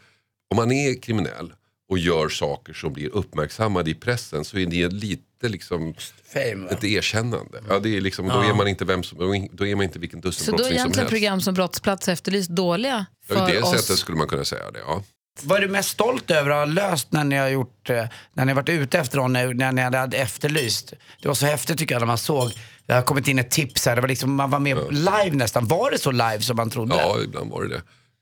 [0.51, 1.53] om man är kriminell
[1.94, 5.94] och gör saker som blir uppmärksammade i pressen så är det lite liksom
[6.35, 7.62] Fame, ett erkännande.
[7.68, 9.18] Ja, det är liksom, då, är man inte vem som,
[9.52, 11.11] då är man inte vilken Så då är dussinbrottsling som egentligen helst.
[11.11, 13.70] program som Brottsplats Efterlyst dåliga Ja, för I det oss?
[13.80, 14.78] sättet skulle man kunna säga det.
[14.78, 15.02] Ja.
[15.42, 18.44] Vad är du mest stolt över att ha löst när ni har gjort, eh, när
[18.44, 20.92] ni har varit ute efter någon, när, när ni hade efterlyst?
[21.22, 22.52] Det var så häftigt tycker jag när man såg,
[22.87, 25.66] det har kommit in ett tips här, det var liksom, man var med live nästan.
[25.66, 26.94] Var det så live som man trodde?
[26.94, 27.68] Ja, ibland var det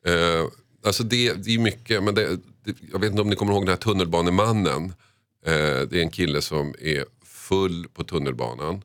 [0.05, 0.39] det.
[0.39, 0.45] Eh,
[0.87, 2.39] alltså det, det är mycket, men det,
[2.93, 4.85] jag vet inte om ni kommer ihåg den här tunnelbanemannen.
[5.47, 5.53] Eh,
[5.91, 8.83] det är en kille som är full på tunnelbanan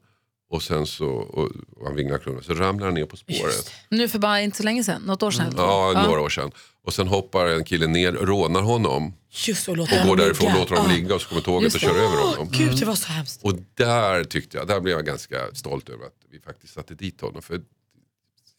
[0.50, 3.72] och sen så, och, och han vinglar klungan, så ramlar han ner på spåret.
[3.90, 5.48] Nu för bara inte så länge sedan, något år sedan.
[5.48, 5.58] Mm.
[5.58, 6.52] Ja, några år sedan.
[6.84, 9.14] Och sen hoppar en kille ner, rånar honom
[9.48, 10.60] Just och låter och går därifrån, ligga.
[10.60, 12.50] låter honom ligga och så kommer tåget och kör över honom.
[12.52, 13.44] Gud, det var så hemskt.
[13.44, 17.22] Och där tyckte jag, där blev jag ganska stolt över att vi faktiskt satte dit
[17.22, 17.42] honom.
[17.42, 17.62] För,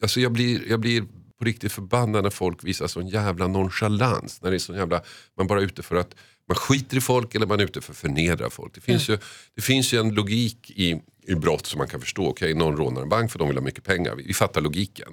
[0.03, 1.05] alltså jag, blir, jag blir
[1.39, 4.43] på riktigt förbannad när folk visar sån jävla nonchalans.
[4.43, 5.03] När det är sån jävla,
[5.37, 6.15] man bara är ute för att
[6.49, 8.75] man skiter i folk eller man är ute för att förnedra folk.
[8.75, 9.19] Det finns, ju,
[9.55, 12.27] det finns ju en logik i, i brott som man kan förstå.
[12.29, 14.15] Okej, någon rånar en bank för de vill ha mycket pengar.
[14.15, 15.13] Vi, vi fattar logiken.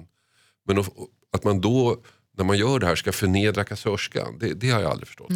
[0.66, 0.88] Men att,
[1.32, 2.02] att man då
[2.38, 5.28] när man gör det här ska förnedra kassörskan, det, det har jag aldrig förstått.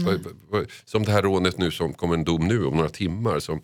[0.49, 3.61] Vad- Som det här rånet nu som kommer en dom nu om några timmar som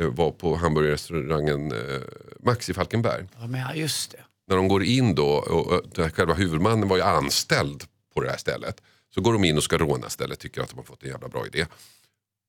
[0.00, 2.00] eh, var på hamburgerrestaurangen eh,
[2.42, 3.26] Max i Falkenberg.
[3.40, 4.24] Ja, men ja, just det.
[4.46, 8.36] När de går in då, och, och själva huvudmannen var ju anställd på det här
[8.36, 8.80] stället.
[9.14, 11.28] Så går de in och ska råna stället, tycker att de har fått en jävla
[11.28, 11.66] bra idé.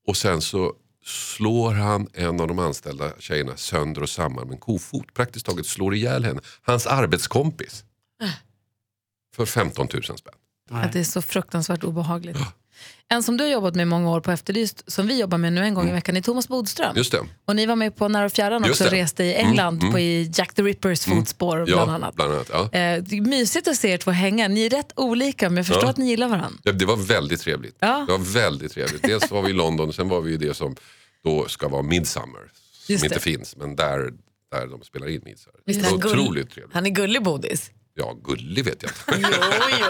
[0.08, 0.74] Och sen så
[1.06, 5.14] slår han en av de anställda tjejerna sönder och samman med en kofot.
[5.14, 6.42] Praktiskt taget slår ihjäl henne.
[6.62, 7.84] Hans arbetskompis.
[9.36, 10.34] För 15 000 spänn.
[10.72, 12.38] Att det är så fruktansvärt obehagligt.
[13.08, 15.54] En som du har jobbat med i många år på Efterlyst, som vi jobbar med
[15.54, 16.86] nu en gång i veckan, är Thomas Bodström.
[16.86, 16.98] Mm.
[16.98, 17.20] Just det.
[17.46, 18.90] Och ni var med på Nära och fjärran också, det.
[18.90, 22.16] reste i England Mm, på i Jack the Rippers fotspår Ja, bland annat.
[22.16, 22.64] Bland annat ja.
[22.64, 22.70] Eh,
[23.04, 24.48] det är mysigt att se er två hänga.
[24.48, 25.90] Ni är rätt olika men jag förstår Ja.
[25.90, 26.60] att ni gillar varandra.
[26.64, 27.76] Ja, det var väldigt trevligt.
[27.80, 28.04] Ja.
[28.08, 29.04] Det var väldigt trevligt.
[29.04, 30.76] Dels var vi i London och sen var vi i det som
[31.24, 32.52] då ska vara Midsummer.
[32.72, 33.22] Som Just inte det.
[33.22, 34.14] finns, men där,
[34.52, 35.60] där de spelar in Midsummer.
[35.66, 36.74] Visst otroligt trevligt.
[36.74, 37.72] Han är gullig bodis.
[37.98, 39.28] Ja, gullig vet jag inte.
[39.32, 39.38] Jo,
[39.80, 39.86] jo.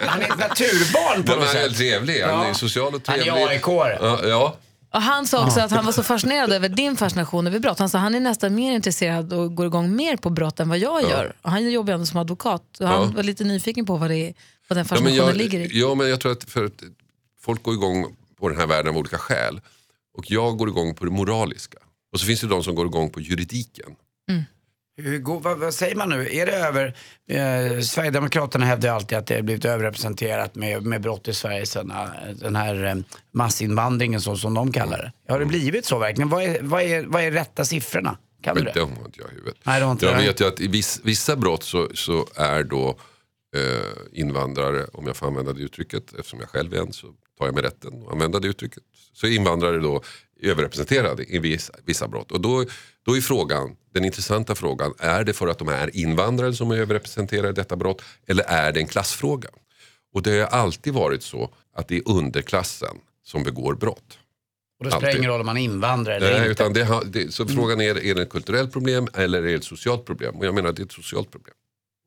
[0.00, 1.76] Han är ett naturbarn på Men något han är sätt.
[1.76, 2.44] trevlig, han Ja.
[2.46, 3.42] är social och Han är trevlig.
[3.44, 3.98] AIK-are.
[4.00, 4.56] Ja, ja.
[4.94, 7.78] Och han sa också att han var så fascinerad över din fascination över brott.
[7.78, 10.68] Han sa att han är nästan mer intresserad och går igång mer på brott än
[10.68, 11.36] vad jag gör.
[11.42, 12.80] Och han jobbar ju ändå som advokat.
[12.80, 13.12] Och han Ja.
[13.16, 14.36] var lite nyfiken på vad, det är, vad den
[14.68, 15.80] Ja men, fascinationen jag, ligger i.
[15.80, 16.82] ja, men jag tror att, för att
[17.40, 19.60] folk går igång på den här världen av olika skäl.
[20.18, 21.78] Och jag går igång på det moraliska.
[22.12, 23.96] Och så finns det de som går igång på juridiken.
[24.96, 26.28] Hur går, vad, vad säger man nu?
[26.30, 26.96] Är det över...
[27.30, 31.90] Eh, Sverigedemokraterna hävdar alltid att det har blivit överrepresenterat med, med brott i Sverige sen
[31.90, 31.96] eh,
[32.34, 32.94] den här eh,
[33.32, 35.32] massinvandringen så som de kallar det.
[35.32, 36.28] Har det blivit så verkligen?
[36.28, 38.18] Vad är, vad är, vad är rätta siffrorna?
[38.42, 38.80] Kan du Men det?
[38.80, 39.56] de har inte jag i huvudet.
[39.64, 40.20] Nej, det inte jag jag.
[40.22, 42.88] vet ju att i viss, vissa brott så, så är då
[43.56, 47.06] eh, invandrare, om jag får använda det uttrycket, eftersom jag själv är en så
[47.38, 48.82] tar jag mig rätten att använda det uttrycket.
[49.12, 50.02] Så är invandrare då
[50.42, 52.32] överrepresenterade i vissa, vissa brott.
[52.32, 52.64] Och då,
[53.06, 56.76] då är frågan, den intressanta frågan, är det för att de är invandrare som är
[56.76, 59.48] överrepresenterade i detta brott eller är det en klassfråga?
[60.14, 64.18] Och det har alltid varit så att det är underklassen som begår brott.
[64.78, 65.18] Och det spelar alltid.
[65.18, 66.50] ingen roll om man är invandrare eller Nej, inte.
[66.50, 69.64] utan det, det, så frågan är, är det ett kulturellt problem eller är det ett
[69.64, 70.36] socialt problem?
[70.36, 71.54] Och jag menar det är ett socialt problem.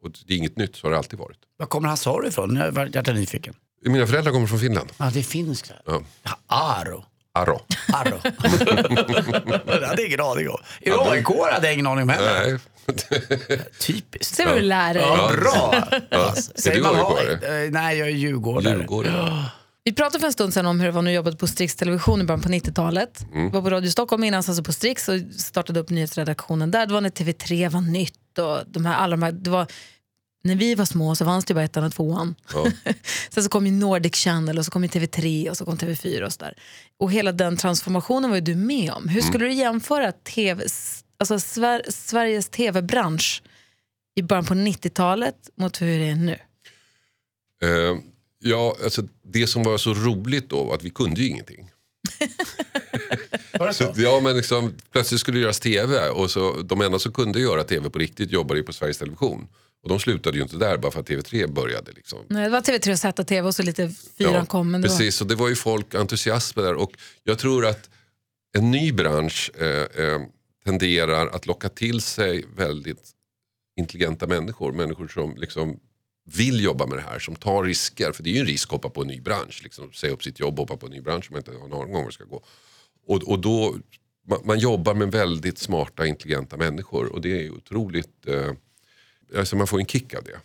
[0.04, 1.38] Och det är inget nytt, så har det alltid varit.
[1.58, 2.56] Var kommer Hazar ifrån?
[2.56, 3.54] Jag är nyfiken.
[3.86, 4.92] Mina föräldrar kommer från Finland.
[4.98, 5.72] Ja, det är finskt.
[5.86, 6.04] Ja,
[6.48, 7.06] Aro.
[7.36, 7.60] Arro.
[7.94, 8.20] Aro.
[9.80, 10.58] det hade ingen aning om.
[10.82, 12.60] Är du aik hade jag ingen aning om heller.
[12.88, 13.60] Nej.
[13.80, 14.36] Typiskt.
[14.36, 15.04] Ser du lär dig.
[15.04, 15.84] Ja, bra.
[16.10, 16.30] Ja.
[16.30, 16.94] Är Säger du AIK-are?
[16.96, 18.74] ha- eh, Nej, jag är djurgårdare.
[18.78, 19.46] Djurgårdare.
[19.84, 21.76] Vi pratade för en stund sedan om hur det var när du jobbade på Strix
[21.76, 23.26] Television i början på 90-talet.
[23.34, 23.52] Mm.
[23.52, 26.86] Var på Radio Stockholm innan, alltså på Strix och startade upp nyhetsredaktionen där.
[26.86, 29.68] Det var när TV3 var nytt och de här, alla de här, det var,
[30.44, 32.36] när vi var små så fanns det bara ettan och tvåan.
[32.54, 32.72] Ja.
[33.30, 36.22] Sen så kom ju Nordic Channel och så kom ju TV3 och så kom TV4
[36.22, 36.54] och sådär.
[37.00, 39.08] Och hela den transformationen var ju du med om.
[39.08, 40.66] Hur skulle du jämföra TV,
[41.18, 43.44] alltså Sver, Sveriges tv-bransch
[44.16, 46.38] i början på 90-talet mot hur det är nu?
[47.64, 47.98] Eh,
[48.40, 51.70] ja, alltså, det som var så roligt då var att vi kunde ju ingenting.
[53.74, 57.40] Så, ja, men liksom, plötsligt skulle det göras tv och så, de enda som kunde
[57.40, 59.48] göra tv på riktigt jobbade ju på Sveriges Television.
[59.84, 61.92] Och de slutade ju inte där bara för att TV3 började.
[61.92, 62.20] Liksom.
[62.28, 64.72] Nej, det var TV3 och ZTV och så lite fyran kom.
[64.72, 64.84] Det var...
[64.84, 66.74] precis, och det var ju folk entusiasm där.
[66.74, 66.92] Och
[67.24, 67.90] jag tror att
[68.54, 70.22] en ny bransch eh, eh,
[70.66, 73.12] tenderar att locka till sig väldigt
[73.76, 74.72] intelligenta människor.
[74.72, 75.80] Människor som liksom
[76.26, 78.12] vill jobba med det här, som tar risker.
[78.12, 79.62] För det är ju en risk att hoppa på en ny bransch.
[79.64, 81.66] Liksom, säga upp sitt jobb och hoppa på en ny bransch som man inte har
[81.66, 82.44] en aning om var det ska gå.
[83.08, 83.76] Och, och då,
[84.28, 87.06] man, man jobbar med väldigt smarta, intelligenta människor.
[87.06, 88.28] Och det är otroligt...
[88.28, 88.52] Eh,
[89.38, 90.40] alltså man får en kick av det.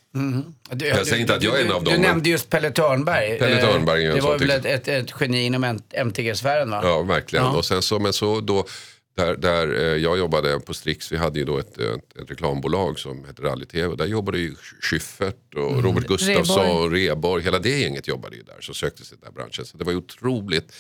[0.77, 3.39] Du, Jag säger inte att jag är en av dem, Du nämnde just Pelle Törnberg.
[3.39, 4.73] Pelle Eh, Törnberg är en Det var väl ett, typ.
[4.73, 6.81] ett, ett geni inom MTG-sfären va?
[6.85, 7.45] Ja, verkligen.
[7.45, 7.57] Ja.
[7.57, 8.67] Och sen så, men så då,
[9.17, 12.99] där, där eh, jag jobbade på Strix, vi hade ju då ett, ett, ett reklambolag
[12.99, 13.97] som hette Rally-TV.
[13.97, 17.09] Där jobbade ju Schyffert och Robert Gustafsson, Rheborg.
[17.09, 17.45] Reborg.
[17.45, 18.57] Hela det gänget jobbade ju där.
[18.61, 19.65] Så sökte sig till den branschen.
[19.67, 20.73] Så det var ju otroligt,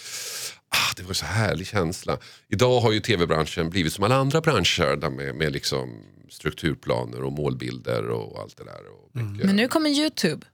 [0.68, 2.18] ah, det var så härlig känsla.
[2.48, 5.88] Idag har ju tv-branschen blivit som alla andra branscher där med, med liksom
[6.30, 8.72] strukturplaner och målbilder och allt det där.
[8.72, 9.46] Och mycket.
[9.46, 10.46] Men nu kommer Youtube.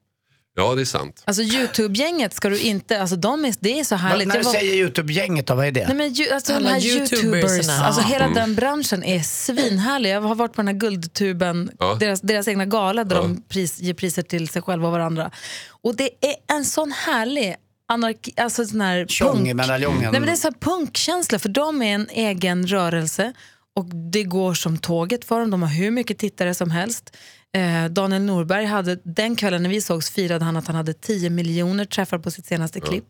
[0.56, 1.22] Ja, det är sant.
[1.26, 4.28] Alltså Youtube-gänget ska du inte, alltså de är, det är så härligt.
[4.28, 5.86] när Jag du var- säger Youtube-gänget då, vad är det?
[5.86, 7.36] Nej, men ju, alltså de Alla här YouTubersarna.
[7.36, 8.34] youtubers, alltså hela Mm.
[8.34, 10.10] den branschen är svinhärlig.
[10.10, 11.96] Jag har varit på den här guldtuben, Ja.
[12.00, 13.22] deras, deras egna gala där Ja.
[13.22, 15.30] de pris, ger priser till sig själva och varandra.
[15.70, 17.56] Och det är en sån härlig
[17.88, 19.54] anarki, alltså sån här Tjong i punk.
[19.56, 20.00] medaljongen.
[20.02, 23.32] Nej, men det är så här punkkänsla för de är en egen rörelse
[23.76, 25.50] och det går som tåget för dem.
[25.50, 27.16] De har hur mycket tittare som helst.
[27.56, 31.30] Eh, Daniel Norberg hade, den kvällen när vi sågs firade han att han hade 10
[31.30, 33.04] miljoner träffar på sitt senaste klipp.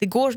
[0.00, 0.34] Det går,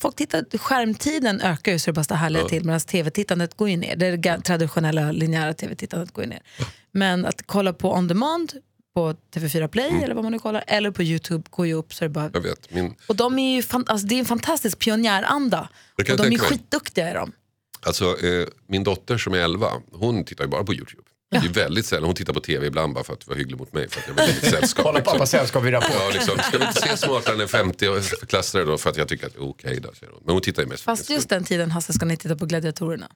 [0.00, 3.76] folk tittar, skärmtiden ökar ju så det bara står härliga till medan tv-tittandet går ju
[3.76, 3.96] ner.
[3.96, 6.42] Det ga- traditionella linjära tv-tittandet går ju ner.
[6.92, 8.52] Men att kolla på on demand
[8.94, 12.04] på TV4 Play eller vad man nu kollar, eller på Youtube går ju upp så
[12.04, 12.74] det bara Jag vet.
[12.74, 15.68] Min, och de är ju fan, alltså det är en fantastisk pionjäranda.
[15.98, 16.38] Och de är mig.
[16.38, 17.32] skitduktiga är de.
[17.80, 21.02] Alltså, eh, min dotter som är 11, hon tittar ju bara på YouTube.
[21.30, 23.72] Det är väldigt sällan, hon tittar på tv ibland bara för att vara hygglig mot
[23.72, 23.88] mig.
[23.88, 24.84] För att jag vill lite sällskap.
[24.84, 25.12] Kolla liksom.
[25.12, 25.90] pappa sällskap vid rapport.
[25.98, 29.26] Ja, liksom, ska vi inte se smartare än en 50-klassare då för att jag tycker
[29.26, 30.22] att det är okej då, säger hon.
[30.24, 33.08] Men hon tittar ju mest Fast just den tiden Hasse ska ni titta på Gladiatorerna.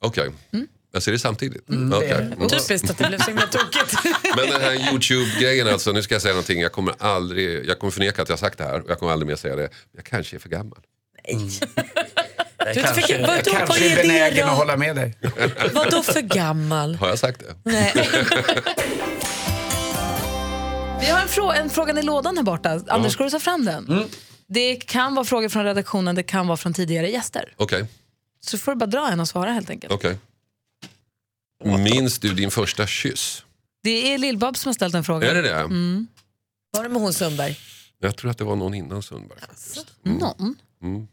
[0.00, 0.30] Okej,
[0.92, 1.62] jag ser det samtidigt.
[1.94, 2.10] Okej.
[2.12, 2.48] Mm.
[2.48, 3.94] Typiskt att det blev så himla tokigt.
[4.36, 6.60] Men den här YouTube-grejen alltså, nu ska jag säga någonting.
[6.60, 9.12] Jag kommer aldrig, jag kommer förneka att jag har sagt det här och jag kommer
[9.12, 9.68] aldrig mer säga det.
[9.96, 10.78] Jag kanske är för gammal.
[11.24, 11.40] Jag
[12.74, 14.52] Du kanske, fick- jag vadå, kanske vad är benägen då?
[14.52, 15.14] att hålla med dig.
[15.72, 16.94] Vadå för gammal?
[16.94, 17.70] Har jag sagt det?
[17.70, 17.92] Nej.
[21.00, 22.80] Vi har en, frå en fråga i lådan här borta.
[22.88, 23.86] Anders, ska du ta fram den?
[23.88, 24.04] Mm.
[24.48, 27.54] Det kan vara frågor från redaktionen, det kan vara från tidigare gäster.
[27.56, 27.86] Okej,
[28.40, 29.92] Så får du bara dra en och svara helt enkelt.
[29.92, 30.16] okej.
[31.64, 33.44] Minns du din första kyss?
[33.82, 35.30] Det är Lill-Babs som har ställt en fråga.
[35.30, 35.54] Är det det?
[35.54, 36.06] Mm.
[36.70, 37.58] Var det med hon Sundberg?
[37.98, 39.40] Jag tror att det var någon innan Sundberg.
[39.40, 39.86] faktiskt.
[40.06, 40.18] Mm.
[40.18, 40.56] Någon?
[40.82, 41.08] Mm.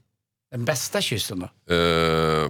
[0.52, 1.74] Den bästa kyssen då?
[1.76, 2.50] Eh,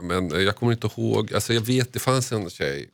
[0.00, 2.90] men jag kommer inte ihåg, alltså jag vet det fanns en tjej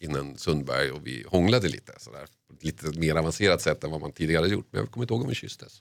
[0.00, 1.92] innan Sundberg och vi hånglade lite.
[1.98, 2.26] Sådär,
[2.60, 4.66] lite mer avancerat sätt än vad man tidigare gjort.
[4.70, 5.72] Men jag kommer inte ihåg om vi kysstes.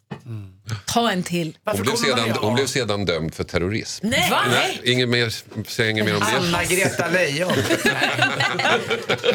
[0.86, 1.57] Ta en till.
[1.63, 4.07] Hon blev, sedan, hon blev sedan dömd för terrorism.
[4.07, 4.32] Nej!
[4.49, 5.36] Nej, inget mer,
[5.68, 6.38] säg inget mer om det.
[6.38, 7.53] Anna-Greta Leijon.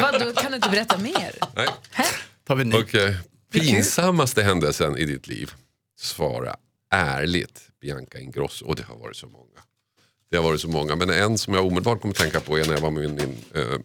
[0.01, 1.31] Vadå, kan du inte berätta mer?
[1.55, 1.67] Nej.
[2.47, 2.77] Tar vi ny.
[2.77, 3.17] Okej.
[3.51, 5.51] Pinsammaste händelsen i ditt liv?
[5.99, 6.55] Svara
[6.91, 8.65] ärligt, Bianca Ingrosso.
[8.65, 9.59] Och det har varit så många.
[10.31, 10.95] Det har varit så många.
[10.95, 13.79] Men en som jag omedelbart kommer tänka på är när jag var med min, eh,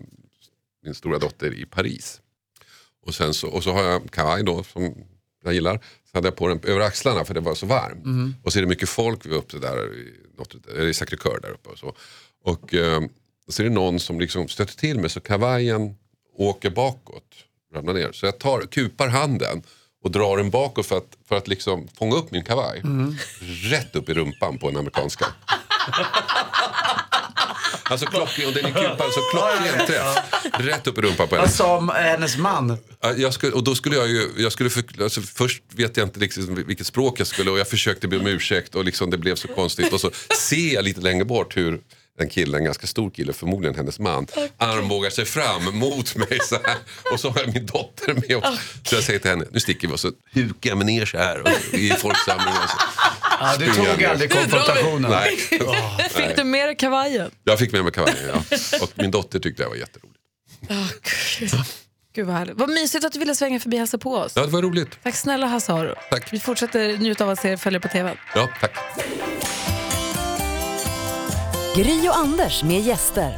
[0.84, 2.20] min stora dotter i Paris.
[3.06, 4.94] Och, sen så, och så har jag kavaj då som
[5.44, 5.80] jag gillar.
[6.10, 8.04] Så hade jag på den över axlarna för det var så varmt.
[8.44, 11.68] Och så är det mycket folk uppe där i, i Sacré-Cœur där uppe.
[11.68, 11.94] Och så,
[12.44, 13.02] och, eh,
[13.48, 15.94] så är det någon som liksom stöter till mig så kavajen
[16.36, 17.34] åker bakåt.
[17.74, 18.12] Ramlar ner.
[18.12, 19.62] Så jag tar, kupar handen
[20.04, 22.82] och drar den bakåt för att, för att liksom fånga upp min kavaj.
[23.70, 25.26] Rätt upp i rumpan på en amerikanska.
[27.90, 30.18] Alltså klockren, och den är kupad så klockren träff.
[30.58, 31.46] Rätt upp i rumpan på henne.
[31.46, 32.76] Vad sa hennes man?
[33.00, 36.06] Ja, Jag skulle, och då skulle jag ju, jag skulle för, alltså först vet jag
[36.06, 39.18] inte liksom vilket språk jag skulle och jag försökte be om ursäkt och liksom det
[39.18, 39.92] blev så konstigt.
[39.92, 40.10] Och så
[40.48, 41.80] ser jag lite längre bort hur
[42.20, 44.26] en kille, en ganska stor kille, förmodligen hennes man,
[44.58, 46.76] armbågar sig fram mot mig så här.
[47.12, 48.36] Och så har jag min dotter med.
[48.36, 48.44] Och,
[48.84, 51.18] så jag säger till henne, nu sticker vi och så hukar jag mig ner så
[51.18, 52.62] här och, i folksamlingen.
[52.62, 52.76] Och så.
[53.40, 55.10] Ja, du tog aldrig konfrontationen.
[55.10, 55.36] Nej.
[56.10, 57.30] Fick du med dig kavajen?
[57.44, 58.56] Jag fick med mig kavajen, ja.
[58.82, 60.18] Och min dotter tyckte jag var jätteroligt.
[62.14, 62.56] Gud vad härligt.
[62.56, 64.32] Vad mysigt att du ville svänga förbi och hälsa på oss.
[64.36, 64.88] Ja, det var roligt.
[65.02, 65.94] Tack snälla Hasse Aro.
[66.10, 66.32] Tack.
[66.32, 68.16] Vi fortsätter njuta av att se dig följa på TV.
[68.34, 68.72] Ja, tack.
[71.76, 73.36] Gry och Anders med gäster.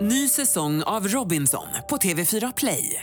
[0.00, 3.02] Ny säsong av Robinson på TV4 Play.